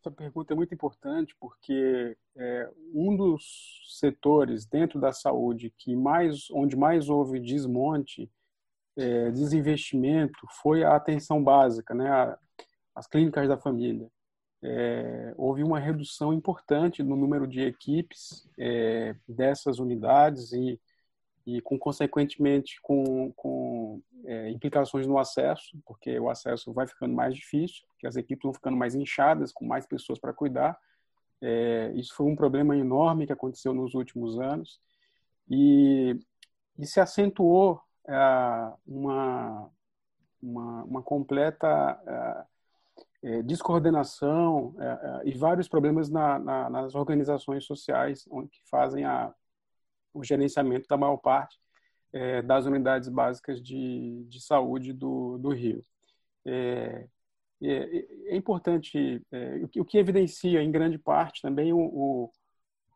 Essa 0.00 0.10
pergunta 0.10 0.54
é 0.54 0.56
muito 0.56 0.72
importante 0.72 1.36
porque 1.38 2.16
é, 2.34 2.70
um 2.94 3.14
dos 3.14 3.84
setores 3.98 4.64
dentro 4.64 4.98
da 4.98 5.12
saúde 5.12 5.74
que 5.76 5.94
mais, 5.94 6.50
onde 6.50 6.74
mais 6.74 7.10
houve 7.10 7.38
desmonte, 7.38 8.30
é, 8.96 9.30
desinvestimento, 9.30 10.38
foi 10.62 10.82
a 10.84 10.96
atenção 10.96 11.44
básica, 11.44 11.94
né? 11.94 12.10
A, 12.10 12.38
as 12.94 13.06
clínicas 13.06 13.46
da 13.46 13.58
família. 13.58 14.10
É, 14.62 15.34
houve 15.36 15.62
uma 15.62 15.78
redução 15.78 16.32
importante 16.32 17.02
no 17.02 17.14
número 17.14 17.46
de 17.46 17.60
equipes 17.60 18.48
é, 18.58 19.14
dessas 19.28 19.78
unidades 19.78 20.52
e 20.52 20.80
e 21.46 21.60
com 21.60 21.78
consequentemente 21.78 22.80
com, 22.82 23.32
com 23.32 24.00
é, 24.24 24.50
implicações 24.50 25.06
no 25.06 25.18
acesso, 25.18 25.78
porque 25.84 26.18
o 26.18 26.28
acesso 26.28 26.72
vai 26.72 26.86
ficando 26.86 27.14
mais 27.14 27.34
difícil, 27.34 27.86
porque 27.88 28.06
as 28.06 28.16
equipes 28.16 28.42
vão 28.42 28.52
ficando 28.52 28.76
mais 28.76 28.94
inchadas, 28.94 29.52
com 29.52 29.64
mais 29.64 29.86
pessoas 29.86 30.18
para 30.18 30.32
cuidar. 30.32 30.78
É, 31.40 31.92
isso 31.94 32.14
foi 32.14 32.26
um 32.26 32.36
problema 32.36 32.76
enorme 32.76 33.26
que 33.26 33.32
aconteceu 33.32 33.72
nos 33.72 33.94
últimos 33.94 34.38
anos 34.38 34.78
e, 35.48 36.18
e 36.78 36.86
se 36.86 37.00
acentuou 37.00 37.80
é, 38.06 38.72
uma, 38.86 39.70
uma, 40.42 40.84
uma 40.84 41.02
completa 41.02 41.98
é, 42.06 42.44
é, 43.22 43.42
descoordenação 43.42 44.74
é, 44.78 45.28
e 45.28 45.32
vários 45.32 45.68
problemas 45.68 46.10
na, 46.10 46.38
na, 46.38 46.70
nas 46.70 46.94
organizações 46.94 47.64
sociais 47.64 48.28
que 48.50 48.60
fazem 48.68 49.04
a 49.04 49.34
o 50.12 50.24
gerenciamento 50.24 50.88
da 50.88 50.96
maior 50.96 51.16
parte 51.16 51.58
é, 52.12 52.42
das 52.42 52.66
unidades 52.66 53.08
básicas 53.08 53.62
de, 53.62 54.24
de 54.28 54.40
saúde 54.40 54.92
do, 54.92 55.38
do 55.38 55.50
Rio. 55.50 55.84
É, 56.44 57.06
é, 57.62 58.06
é 58.32 58.36
importante, 58.36 59.22
é, 59.30 59.56
o, 59.62 59.68
que, 59.68 59.80
o 59.80 59.84
que 59.84 59.98
evidencia 59.98 60.62
em 60.62 60.70
grande 60.70 60.98
parte 60.98 61.42
também 61.42 61.72
o, 61.72 61.78
o, 61.78 62.32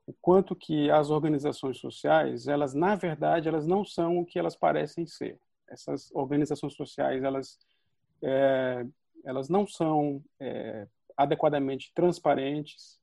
o, 0.06 0.12
quanto 0.20 0.56
que 0.56 0.90
as 0.90 1.10
organizações 1.10 1.78
sociais, 1.78 2.48
elas 2.48 2.74
na 2.74 2.94
verdade, 2.94 3.48
elas 3.48 3.66
não 3.66 3.84
são 3.84 4.18
o 4.18 4.24
que 4.24 4.38
elas 4.38 4.56
parecem 4.56 5.06
ser. 5.06 5.38
Essas 5.68 6.10
organizações 6.12 6.74
sociais, 6.74 7.22
elas, 7.22 7.58
é, 8.22 8.86
elas 9.24 9.48
não 9.48 9.66
são 9.66 10.22
é, 10.40 10.86
adequadamente 11.16 11.92
transparentes, 11.94 12.98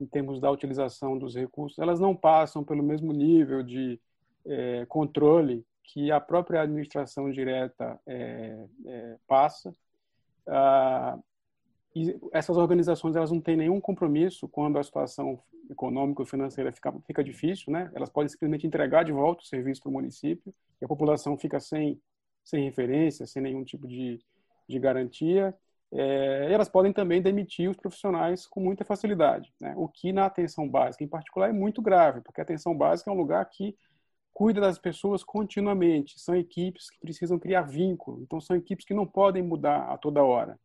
em 0.00 0.06
termos 0.06 0.40
da 0.40 0.50
utilização 0.50 1.18
dos 1.18 1.34
recursos, 1.34 1.78
elas 1.78 1.98
não 1.98 2.14
passam 2.14 2.62
pelo 2.62 2.82
mesmo 2.82 3.12
nível 3.12 3.62
de 3.62 4.00
é, 4.44 4.86
controle 4.86 5.64
que 5.82 6.10
a 6.10 6.20
própria 6.20 6.62
administração 6.62 7.30
direta 7.30 7.98
é, 8.06 8.66
é, 8.86 9.16
passa. 9.26 9.72
Ah, 10.46 11.18
e 11.94 12.14
essas 12.32 12.56
organizações 12.56 13.16
elas 13.16 13.30
não 13.30 13.40
têm 13.40 13.56
nenhum 13.56 13.80
compromisso 13.80 14.46
quando 14.48 14.78
a 14.78 14.82
situação 14.82 15.40
econômica 15.70 16.22
e 16.22 16.26
financeira 16.26 16.72
fica, 16.72 16.92
fica 17.06 17.24
difícil, 17.24 17.72
né? 17.72 17.90
Elas 17.94 18.10
podem 18.10 18.28
simplesmente 18.28 18.66
entregar 18.66 19.04
de 19.04 19.12
volta 19.12 19.42
o 19.42 19.46
serviço 19.46 19.82
para 19.82 19.90
o 19.90 19.92
município 19.92 20.54
e 20.80 20.84
a 20.84 20.88
população 20.88 21.38
fica 21.38 21.58
sem, 21.58 22.00
sem 22.44 22.64
referência, 22.64 23.26
sem 23.26 23.42
nenhum 23.42 23.64
tipo 23.64 23.88
de, 23.88 24.20
de 24.68 24.78
garantia 24.78 25.54
é, 25.92 26.52
elas 26.52 26.68
podem 26.68 26.92
também 26.92 27.22
demitir 27.22 27.70
os 27.70 27.76
profissionais 27.76 28.46
com 28.46 28.60
muita 28.60 28.84
facilidade, 28.84 29.52
né? 29.60 29.74
o 29.76 29.88
que 29.88 30.12
na 30.12 30.26
atenção 30.26 30.68
básica 30.68 31.04
em 31.04 31.08
particular 31.08 31.48
é 31.48 31.52
muito 31.52 31.80
grave, 31.80 32.20
porque 32.20 32.40
a 32.40 32.44
atenção 32.44 32.76
básica 32.76 33.10
é 33.10 33.14
um 33.14 33.16
lugar 33.16 33.44
que 33.46 33.76
cuida 34.32 34.60
das 34.60 34.78
pessoas 34.78 35.24
continuamente, 35.24 36.20
são 36.20 36.36
equipes 36.36 36.90
que 36.90 36.98
precisam 36.98 37.38
criar 37.38 37.62
vínculo, 37.62 38.20
então 38.22 38.40
são 38.40 38.56
equipes 38.56 38.84
que 38.84 38.92
não 38.92 39.06
podem 39.06 39.42
mudar 39.42 39.90
a 39.90 39.96
toda 39.96 40.22
hora. 40.22 40.58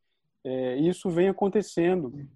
É, 0.44 0.76
isso 0.76 1.10
vem 1.10 1.30
acontecendo 1.30 2.28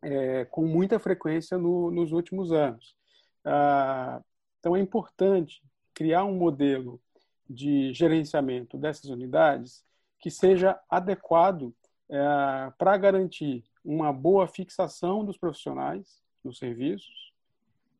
é, 0.00 0.44
com 0.46 0.64
muita 0.64 0.98
frequência 0.98 1.58
no, 1.58 1.90
nos 1.90 2.12
últimos 2.12 2.52
anos. 2.52 2.96
Ah, 3.44 4.22
então 4.58 4.76
é 4.76 4.80
importante 4.80 5.62
criar 5.92 6.24
um 6.24 6.36
modelo 6.36 7.00
de 7.48 7.92
gerenciamento 7.92 8.76
dessas 8.76 9.10
unidades 9.10 9.84
que 10.20 10.30
seja 10.30 10.78
adequado 10.88 11.74
é, 12.10 12.72
para 12.78 12.96
garantir 12.96 13.64
uma 13.84 14.12
boa 14.12 14.46
fixação 14.46 15.24
dos 15.24 15.36
profissionais 15.36 16.22
nos 16.42 16.58
serviços, 16.58 17.32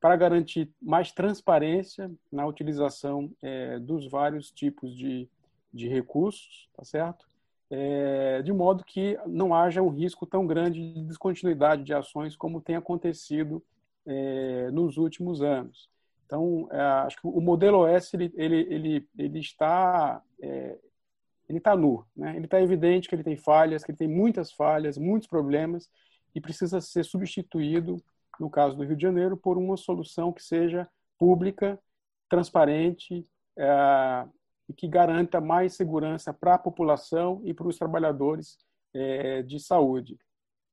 para 0.00 0.16
garantir 0.16 0.70
mais 0.80 1.12
transparência 1.12 2.10
na 2.30 2.46
utilização 2.46 3.30
é, 3.42 3.78
dos 3.78 4.08
vários 4.08 4.50
tipos 4.50 4.96
de, 4.96 5.28
de 5.72 5.88
recursos, 5.88 6.68
tá 6.76 6.84
certo? 6.84 7.28
É, 7.70 8.40
de 8.42 8.52
modo 8.52 8.84
que 8.84 9.18
não 9.26 9.54
haja 9.54 9.82
um 9.82 9.90
risco 9.90 10.24
tão 10.24 10.46
grande 10.46 10.94
de 10.94 11.04
descontinuidade 11.04 11.82
de 11.82 11.92
ações 11.92 12.36
como 12.36 12.62
tem 12.62 12.76
acontecido 12.76 13.62
é, 14.06 14.70
nos 14.70 14.96
últimos 14.96 15.42
anos. 15.42 15.90
Então, 16.24 16.68
é, 16.70 16.80
acho 16.80 17.20
que 17.20 17.26
o 17.26 17.40
modelo 17.40 17.78
OS 17.78 18.12
ele, 18.14 18.32
ele, 18.36 18.66
ele, 18.70 19.08
ele 19.18 19.38
está 19.38 20.22
é, 20.40 20.78
ele 21.48 21.58
está 21.58 21.76
nu, 21.76 22.04
né? 22.14 22.36
Ele 22.36 22.44
está 22.44 22.60
evidente 22.60 23.08
que 23.08 23.14
ele 23.14 23.24
tem 23.24 23.36
falhas, 23.36 23.82
que 23.82 23.90
ele 23.90 23.98
tem 23.98 24.08
muitas 24.08 24.52
falhas, 24.52 24.98
muitos 24.98 25.28
problemas 25.28 25.88
e 26.34 26.40
precisa 26.40 26.80
ser 26.80 27.04
substituído, 27.04 27.96
no 28.38 28.50
caso 28.50 28.76
do 28.76 28.84
Rio 28.84 28.96
de 28.96 29.02
Janeiro, 29.02 29.36
por 29.36 29.56
uma 29.56 29.76
solução 29.76 30.32
que 30.32 30.42
seja 30.42 30.88
pública, 31.18 31.80
transparente 32.28 33.26
é, 33.56 34.26
e 34.68 34.74
que 34.74 34.86
garanta 34.86 35.40
mais 35.40 35.74
segurança 35.74 36.32
para 36.32 36.54
a 36.54 36.58
população 36.58 37.40
e 37.44 37.54
para 37.54 37.66
os 37.66 37.78
trabalhadores 37.78 38.58
é, 38.94 39.42
de 39.42 39.58
saúde. 39.58 40.18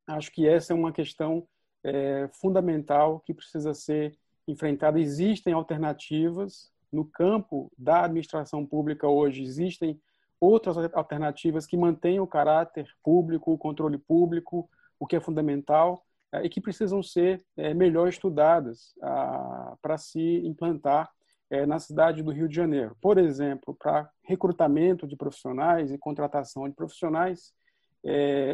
Acho 0.05 0.31
que 0.31 0.47
essa 0.47 0.73
é 0.73 0.75
uma 0.75 0.91
questão 0.91 1.47
é, 1.83 2.27
fundamental 2.33 3.21
que 3.21 3.33
precisa 3.33 3.73
ser 3.73 4.17
enfrentada. 4.47 4.99
Existem 4.99 5.53
alternativas 5.53 6.71
no 6.91 7.05
campo 7.05 7.71
da 7.77 8.03
administração 8.03 8.65
pública 8.65 9.07
hoje, 9.07 9.41
existem 9.41 9.99
outras 10.39 10.77
alternativas 10.93 11.65
que 11.65 11.77
mantenham 11.77 12.23
o 12.23 12.27
caráter 12.27 12.87
público, 13.03 13.51
o 13.51 13.57
controle 13.57 13.97
público, 13.97 14.69
o 14.99 15.05
que 15.05 15.15
é 15.15 15.19
fundamental, 15.19 16.03
é, 16.31 16.45
e 16.45 16.49
que 16.49 16.61
precisam 16.61 17.01
ser 17.01 17.43
é, 17.55 17.73
melhor 17.73 18.07
estudadas 18.07 18.93
ah, 19.01 19.75
para 19.81 19.97
se 19.97 20.45
implantar 20.45 21.09
é, 21.49 21.65
na 21.65 21.79
cidade 21.79 22.23
do 22.23 22.31
Rio 22.31 22.47
de 22.47 22.55
Janeiro. 22.55 22.95
Por 23.01 23.17
exemplo, 23.17 23.75
para 23.75 24.09
recrutamento 24.23 25.07
de 25.07 25.15
profissionais 25.15 25.91
e 25.91 25.97
contratação 25.97 26.67
de 26.67 26.75
profissionais, 26.75 27.53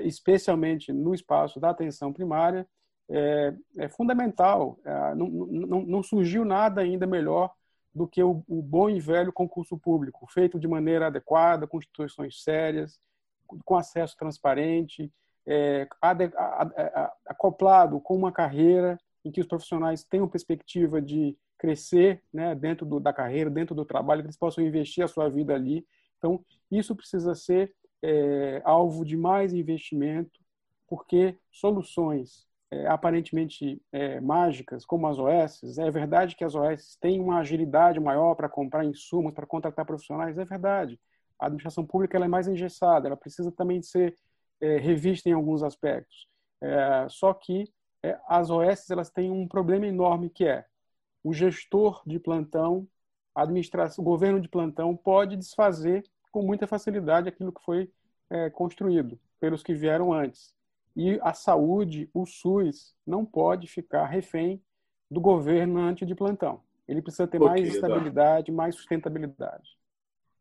especialmente 0.05 0.93
no 0.93 1.13
espaço 1.13 1.59
da 1.59 1.71
atenção 1.71 2.13
primária, 2.13 2.65
é, 3.09 3.53
fundamental. 3.89 4.79
Não, 5.17 5.27
não 5.85 6.01
surgiu 6.01 6.45
nada 6.45 6.79
ainda 6.79 7.05
melhor 7.05 7.51
do 7.93 8.07
que 8.07 8.23
o, 8.23 8.43
o, 8.47 8.61
bom 8.61 8.89
e 8.89 8.99
velho 8.99 9.33
concurso 9.33 9.77
público, 9.77 10.25
feito 10.29 10.59
de 10.59 10.67
maneira 10.67 11.07
adequada, 11.07 11.67
com 11.67 11.77
instituições 11.77 12.41
sérias, 12.41 12.99
com 13.65 13.75
acesso 13.75 14.15
transparente, 14.15 15.11
é, 15.45 15.87
acoplado 17.25 17.99
com 17.99 18.15
uma 18.15 18.31
carreira 18.31 18.97
em 19.25 19.31
que 19.31 19.41
os 19.41 19.47
profissionais 19.47 20.03
tenham 20.03 20.27
perspectiva 20.27 21.01
de 21.01 21.37
crescer 21.57 22.23
né, 22.33 22.55
dentro 22.55 22.85
do, 22.85 22.99
da 22.99 23.13
carreira, 23.13 23.49
dentro 23.49 23.75
do 23.75 23.85
trabalho, 23.85 24.21
que 24.21 24.27
eles 24.27 24.37
possam 24.37 24.63
investir 24.63 25.03
a 25.03 25.07
sua 25.07 25.29
vida 25.29 25.53
ali. 25.53 25.85
Então, 26.17 26.43
isso 26.71 26.95
precisa 26.95 27.35
ser 27.35 27.73
é, 28.01 28.61
alvo 28.63 29.05
de 29.05 29.15
mais 29.15 29.53
investimento, 29.53 30.39
porque 30.87 31.37
soluções 31.51 32.47
é, 32.71 32.87
aparentemente 32.87 33.81
é, 33.91 34.21
mágicas, 34.21 34.85
como 34.85 35.05
as 35.07 35.19
OS, 35.19 35.77
é 35.77 35.91
verdade 35.91 36.35
que 36.35 36.43
as 36.43 36.55
OS 36.55 36.95
têm 37.01 37.19
uma 37.19 37.39
agilidade 37.39 37.99
maior 37.99 38.33
para 38.35 38.47
comprar 38.47 38.85
insumos, 38.85 39.33
para 39.33 39.45
contratar 39.45 39.85
profissionais, 39.85 40.37
é 40.37 40.45
verdade. 40.45 40.99
A 41.37 41.47
administração 41.47 41.85
pública 41.85 42.17
ela 42.17 42.25
é 42.25 42.29
mais 42.29 42.47
engessada, 42.47 43.07
ela 43.07 43.17
precisa 43.17 43.51
também 43.51 43.81
ser 43.81 44.15
é, 44.61 44.77
revista 44.77 45.27
em 45.29 45.33
alguns 45.33 45.63
aspectos. 45.63 46.27
É, 46.61 47.07
só 47.09 47.33
que 47.33 47.65
é, 48.03 48.17
as 48.27 48.49
OS 48.49 48.89
elas 48.89 49.09
têm 49.09 49.29
um 49.29 49.47
problema 49.47 49.85
enorme 49.85 50.29
que 50.29 50.45
é 50.45 50.65
o 51.23 51.33
gestor 51.33 52.01
de 52.05 52.19
plantão, 52.19 52.87
a 53.35 53.43
administração, 53.43 54.01
o 54.01 54.05
governo 54.05 54.39
de 54.39 54.47
plantão 54.47 54.95
pode 54.95 55.35
desfazer 55.35 56.03
com 56.31 56.41
muita 56.41 56.65
facilidade 56.67 57.27
aquilo 57.27 57.51
que 57.51 57.63
foi 57.63 57.91
é, 58.29 58.49
construído 58.49 59.19
pelos 59.39 59.61
que 59.61 59.73
vieram 59.73 60.13
antes. 60.13 60.53
E 60.95 61.19
a 61.21 61.33
saúde, 61.33 62.09
o 62.13 62.25
SUS, 62.25 62.93
não 63.05 63.25
pode 63.25 63.67
ficar 63.67 64.05
refém 64.05 64.61
do 65.09 65.21
governante 65.21 66.05
de 66.05 66.15
plantão. 66.15 66.61
Ele 66.87 67.01
precisa 67.01 67.27
ter 67.27 67.37
okay, 67.37 67.49
mais 67.49 67.75
estabilidade, 67.75 68.51
Eduardo. 68.51 68.53
mais 68.53 68.75
sustentabilidade. 68.75 69.77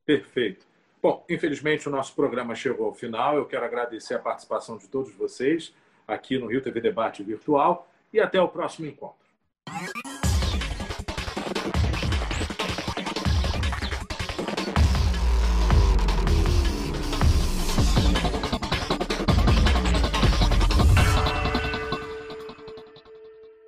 Perfeito. 0.05 0.67
Bom, 1.03 1.25
infelizmente 1.31 1.89
o 1.89 1.93
nosso 1.93 2.15
programa 2.15 2.55
chegou 2.55 2.87
ao 2.87 2.95
final. 2.95 3.37
Eu 3.37 3.47
quero 3.47 3.65
agradecer 3.65 4.15
a 4.15 4.19
participação 4.19 4.77
de 4.77 4.89
todos 4.89 5.15
vocês 5.15 5.75
aqui 6.07 6.39
no 6.39 6.47
Rio 6.47 6.61
TV 6.61 6.81
Debate 6.81 7.23
Virtual 7.23 7.89
e 8.13 8.21
até 8.21 8.41
o 8.41 8.49
próximo 8.49 8.87
encontro. 8.87 9.19